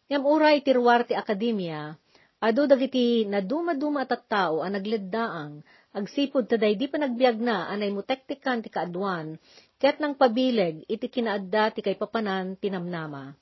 Ngam 0.09 0.23
uray 0.25 0.65
ti 0.65 0.73
ruwar 0.73 1.05
ti 1.05 1.13
akademya, 1.13 1.93
ado 2.41 2.63
dagiti 2.65 3.29
na 3.29 3.45
duma-duma 3.45 4.09
at 4.09 4.25
tao 4.25 4.65
ang 4.65 4.73
nagleddaang, 4.73 5.61
agsipod 5.93 6.49
ta 6.49 6.57
daydi 6.57 6.89
pa 6.89 6.97
nagbiag 6.97 7.37
na 7.45 7.69
anay 7.69 7.93
mutektikan 7.93 8.65
ti 8.65 8.73
kaadwan, 8.73 9.37
ket 9.77 10.01
nang 10.01 10.17
pabileg 10.17 10.89
iti 10.89 11.07
kinaadda 11.13 11.77
ti 11.77 11.85
kay 11.85 12.01
papanan 12.01 12.57
tinamnama 12.57 13.37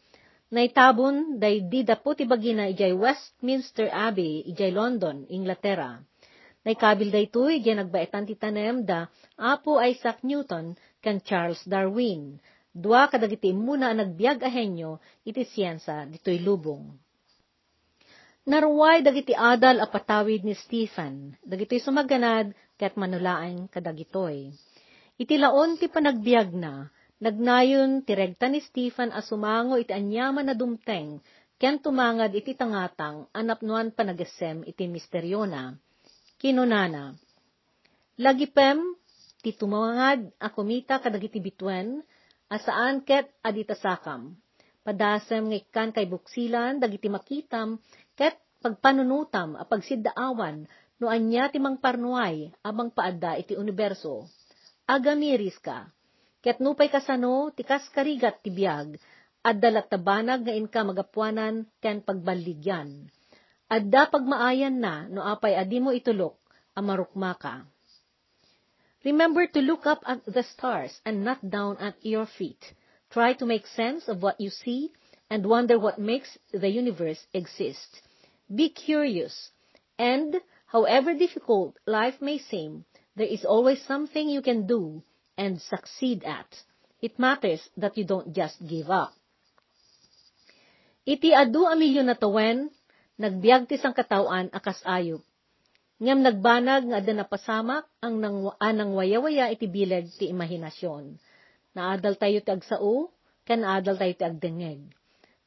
Naitabon 0.49 1.37
day 1.37 1.61
di 1.61 1.85
dapo 1.85 2.17
ti 2.17 2.25
bagina 2.25 2.64
ijay 2.73 2.97
Westminster 2.97 3.93
Abbey, 3.93 4.49
ijay 4.49 4.73
London, 4.73 5.29
Inglaterra. 5.29 6.01
Naikabil 6.69 7.09
daytoy 7.09 7.65
gen 7.65 7.81
nagbaitan 7.81 8.29
ti 8.29 8.37
tanem 8.37 8.85
da 8.85 9.09
Apo 9.41 9.81
Isaac 9.81 10.21
Newton 10.21 10.77
kan 11.01 11.17
Charles 11.25 11.65
Darwin. 11.65 12.37
Dua 12.77 13.09
kadagiti 13.09 13.57
muna 13.57 13.97
nagbiag 13.97 14.45
ahenyo 14.45 15.01
iti 15.25 15.49
siyensa 15.49 16.05
ditoy 16.05 16.37
lubong. 16.45 16.93
Naruway 18.45 19.01
dagiti 19.01 19.33
adal 19.33 19.81
a 19.81 19.89
patawid 19.89 20.45
ni 20.45 20.53
Stephen, 20.53 21.33
dagitoy 21.41 21.81
sumaganad 21.81 22.53
ket 22.77 23.01
manulaang 23.01 23.73
kadagitoy. 23.73 24.53
Iti 25.17 25.41
laon 25.41 25.81
ti 25.81 25.89
panagbiag 25.89 26.53
na, 26.53 26.85
nagnayon 27.17 28.05
ti 28.05 28.13
regta 28.13 28.45
ni 28.45 28.61
Stephen 28.61 29.09
a 29.17 29.25
sumango 29.25 29.81
iti 29.81 29.97
anyaman 29.97 30.45
na 30.45 30.53
dumteng, 30.53 31.25
ken 31.57 31.81
tumangad 31.81 32.37
iti 32.37 32.53
tangatang 32.53 33.25
anapnuan 33.33 33.89
panagesem 33.89 34.69
iti 34.69 34.85
misteryona 34.85 35.73
kinunana. 36.38 37.18
Lagipem, 38.18 38.94
ti 39.42 39.51
tumangad 39.55 40.31
a 40.38 40.48
kumita 40.55 41.03
kadagiti 41.03 41.42
bitwen, 41.42 42.03
asaan 42.46 43.03
ket 43.03 43.31
adita 43.42 43.74
sakam. 43.74 44.38
Padasem 44.87 45.51
ngikkan 45.51 45.90
kay 45.90 46.07
buksilan, 46.07 46.79
dagiti 46.79 47.11
makitam, 47.11 47.83
ket 48.14 48.38
pagpanunutam 48.62 49.59
a 49.59 49.66
pagsiddaawan, 49.66 50.64
no 50.98 51.07
anya 51.11 51.51
ti 51.51 51.59
mangparnuay, 51.59 52.55
abang 52.62 52.94
paadda 52.94 53.38
iti 53.38 53.59
universo. 53.59 54.27
Agamiris 54.88 55.59
ka, 55.61 55.90
ket 56.40 56.62
nupay 56.62 56.88
kasano, 56.88 57.53
ti 57.53 57.66
kaskarigat 57.66 58.40
ti 58.40 58.55
biyag, 58.55 58.96
at 59.44 59.59
dalat 59.61 59.87
tabanag 59.90 60.42
nga 60.42 60.55
inka 60.55 60.81
magapuanan, 60.87 61.68
ken 61.83 62.01
pagbaligyan 62.03 63.11
Adda 63.69 64.09
pagmaayan 64.09 64.81
na, 64.81 65.05
no 65.13 65.21
apay 65.21 65.53
adi 65.53 65.77
mo 65.77 65.93
itulok, 65.93 66.41
amarukma 66.73 67.37
ka. 67.37 67.69
Remember 69.05 69.47
to 69.47 69.61
look 69.61 69.85
up 69.85 70.01
at 70.09 70.25
the 70.25 70.43
stars 70.43 71.01
and 71.05 71.23
not 71.23 71.45
down 71.45 71.77
at 71.77 72.01
your 72.01 72.25
feet. 72.25 72.73
Try 73.13 73.33
to 73.37 73.45
make 73.45 73.69
sense 73.69 74.09
of 74.09 74.25
what 74.25 74.41
you 74.41 74.49
see 74.49 74.93
and 75.29 75.45
wonder 75.45 75.79
what 75.79 76.01
makes 76.01 76.37
the 76.53 76.69
universe 76.69 77.21
exist. 77.33 78.01
Be 78.49 78.73
curious, 78.73 79.53
and 79.99 80.41
however 80.67 81.13
difficult 81.13 81.77
life 81.85 82.21
may 82.21 82.39
seem, 82.39 82.85
there 83.17 83.29
is 83.29 83.45
always 83.45 83.85
something 83.85 84.29
you 84.29 84.41
can 84.41 84.67
do 84.67 85.03
and 85.37 85.61
succeed 85.61 86.25
at. 86.25 86.49
It 87.01 87.19
matters 87.19 87.69
that 87.77 87.97
you 87.97 88.05
don't 88.05 88.33
just 88.33 88.57
give 88.67 88.89
up. 88.89 89.13
Iti 91.05 91.31
adu 91.33 91.69
a 91.69 91.77
milyon 91.77 92.09
na 92.09 92.17
tawen, 92.17 92.73
Nagbiag 93.19 93.67
ti 93.67 93.75
sang 93.83 93.99
katawan 93.99 94.47
akas 94.55 94.79
ayop. 94.87 95.19
Ngam 95.99 96.23
nagbanag 96.23 96.87
nga 96.87 97.03
ada 97.03 97.13
napasamak 97.19 97.91
ang 97.99 98.23
nang, 98.23 98.55
anang 98.63 98.95
waya-waya 98.95 99.51
iti 99.51 99.67
bileg 99.67 100.07
ti 100.15 100.31
imahinasyon. 100.31 101.19
Naadal 101.75 102.15
tayo 102.15 102.39
ti 102.39 102.51
agsao, 102.55 103.11
kan 103.43 103.67
naadal 103.67 103.99
tayo 103.99 104.15
ti 104.15 104.23
agdengeg. 104.23 104.87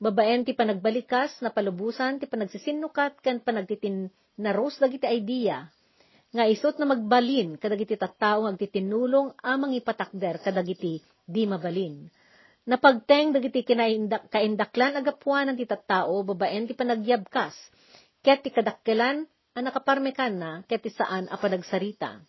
Babaen 0.04 0.44
ti 0.44 0.52
panagbalikas 0.52 1.40
na 1.40 1.56
palubusan 1.56 2.20
ti 2.20 2.28
panagsisinnukat 2.28 3.24
kan 3.24 3.40
panagtitin 3.40 4.12
naros 4.36 4.76
dagiti 4.76 5.08
idea. 5.08 5.72
Nga 6.36 6.52
isot 6.52 6.76
na 6.76 6.92
magbalin 6.92 7.56
kadagiti 7.56 7.96
tattao 7.96 8.52
agtitinulong 8.52 9.32
amang 9.48 9.72
ipatakder 9.72 10.44
kadagiti 10.44 11.00
di 11.24 11.48
mabalin 11.48 12.12
Napagteng 12.62 13.34
dagiti 13.34 13.66
kinaindak 13.66 14.30
kaindaklan 14.30 14.94
agapuan 15.02 15.58
ti 15.58 15.66
tattao 15.66 16.22
babaen 16.22 16.70
ti 16.70 16.78
panagyabkas 16.78 17.58
ket 18.22 18.46
ti 18.46 18.54
kadakkelan 18.54 19.26
a 19.58 19.60
nakaparmekan 19.66 20.34
na 20.38 20.52
ket 20.70 20.86
ti 20.86 20.94
saan 20.94 21.26
a 21.34 21.42
panagsarita. 21.42 22.22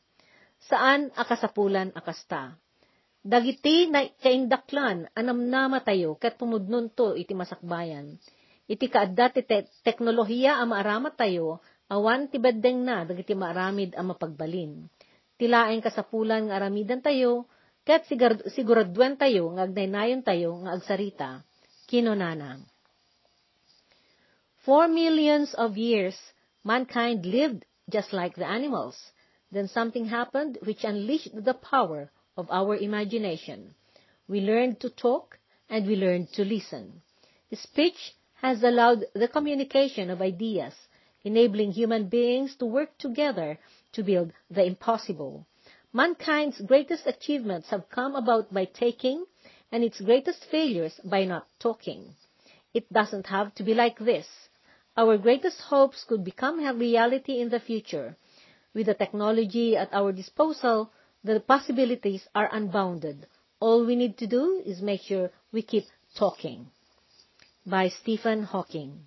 Saan 0.73 1.12
akasapulan 1.12 1.92
akasta. 1.92 2.57
Dagiti 3.23 3.92
na 3.92 4.09
kaindaklan 4.25 5.07
anamnama 5.12 5.85
tayo 5.85 6.16
ket 6.16 6.40
pumudnon 6.40 6.88
to 6.88 7.12
iti 7.12 7.37
masakbayan. 7.37 8.16
Iti 8.64 8.88
kaadda 8.88 9.37
ti 9.37 9.45
te- 9.45 9.68
teknolohiya 9.85 10.59
a 10.59 10.64
maaramat 10.64 11.12
tayo 11.12 11.61
awan 11.92 12.33
ti 12.33 12.40
beddeng 12.40 12.88
na 12.88 13.05
dagiti 13.05 13.37
maaramid 13.37 13.92
a 13.95 14.03
mapagbalin. 14.03 14.88
Tilaeng 15.37 15.85
kasapulan 15.85 16.49
nga 16.49 16.57
aramidan 16.57 17.05
tayo 17.05 17.52
Ket 17.85 18.07
siguradwen 18.07 19.18
tayo, 19.18 19.51
nga 19.59 19.66
agnaynayon 19.66 20.23
tayo, 20.23 20.55
nga 20.62 20.79
agsarita, 20.79 21.42
kinunana. 21.90 22.62
For 24.62 24.87
millions 24.87 25.55
of 25.55 25.75
years, 25.75 26.14
mankind 26.62 27.27
lived 27.27 27.66
just 27.90 28.12
like 28.12 28.37
the 28.37 28.47
animals. 28.47 28.95
Then 29.51 29.66
something 29.66 30.07
happened 30.07 30.59
which 30.62 30.85
unleashed 30.85 31.35
the 31.35 31.55
power 31.55 32.11
of 32.37 32.47
our 32.51 32.77
imagination. 32.77 33.75
We 34.29 34.40
learned 34.40 34.79
to 34.81 34.88
talk 34.90 35.38
and 35.68 35.85
we 35.87 35.97
learned 35.97 36.33
to 36.35 36.45
listen. 36.45 37.03
Speech 37.53 38.14
has 38.40 38.62
allowed 38.62 39.05
the 39.12 39.29
communication 39.29 40.09
of 40.09 40.23
ideas, 40.23 40.75
enabling 41.25 41.73
human 41.73 42.09
beings 42.09 42.55
to 42.57 42.66
work 42.66 42.97
together 42.97 43.59
to 43.92 44.03
build 44.03 44.33
the 44.51 44.64
impossible. 44.64 45.47
Mankind's 45.95 46.61
greatest 46.63 47.07
achievements 47.07 47.69
have 47.69 47.91
come 47.91 48.17
about 48.17 48.53
by 48.53 48.65
taking, 48.65 49.27
and 49.71 49.85
its 49.85 50.01
greatest 50.01 50.45
failures 50.47 50.99
by 51.05 51.25
not 51.25 51.47
talking. 51.59 52.15
It 52.73 52.91
doesn't 52.91 53.27
have 53.27 53.55
to 53.57 53.63
be 53.63 53.75
like 53.75 53.99
this. 53.99 54.27
Our 54.97 55.19
greatest 55.19 55.61
hopes 55.61 56.05
could 56.05 56.25
become 56.25 56.65
a 56.65 56.73
reality 56.73 57.41
in 57.41 57.51
the 57.51 57.61
future. 57.61 58.17
With 58.75 58.87
the 58.87 58.95
technology 58.95 59.77
at 59.77 59.93
our 59.93 60.13
disposal, 60.13 60.91
the 61.25 61.41
possibilities 61.41 62.27
are 62.35 62.49
unbounded. 62.53 63.27
All 63.61 63.85
we 63.85 63.97
need 63.97 64.17
to 64.19 64.27
do 64.27 64.63
is 64.65 64.81
make 64.81 65.03
sure 65.03 65.31
we 65.53 65.63
keep 65.63 65.85
talking. 66.17 66.69
By 67.67 67.89
Stephen 67.89 68.45
Hawking. 68.45 69.07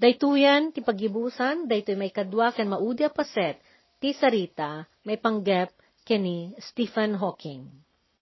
Daytoyan, 0.00 0.74
ti 0.74 0.80
pagibusan, 0.82 1.66
daytoy 1.70 1.98
may 1.98 2.10
kadwa 2.10 2.54
kan 2.54 2.66
maudya 2.66 3.10
paset, 3.14 3.58
ti 4.04 4.12
sarita 4.12 4.84
may 5.08 5.16
panggap 5.16 5.72
kini 6.04 6.52
Stephen 6.60 7.16
Hawking. 7.16 7.64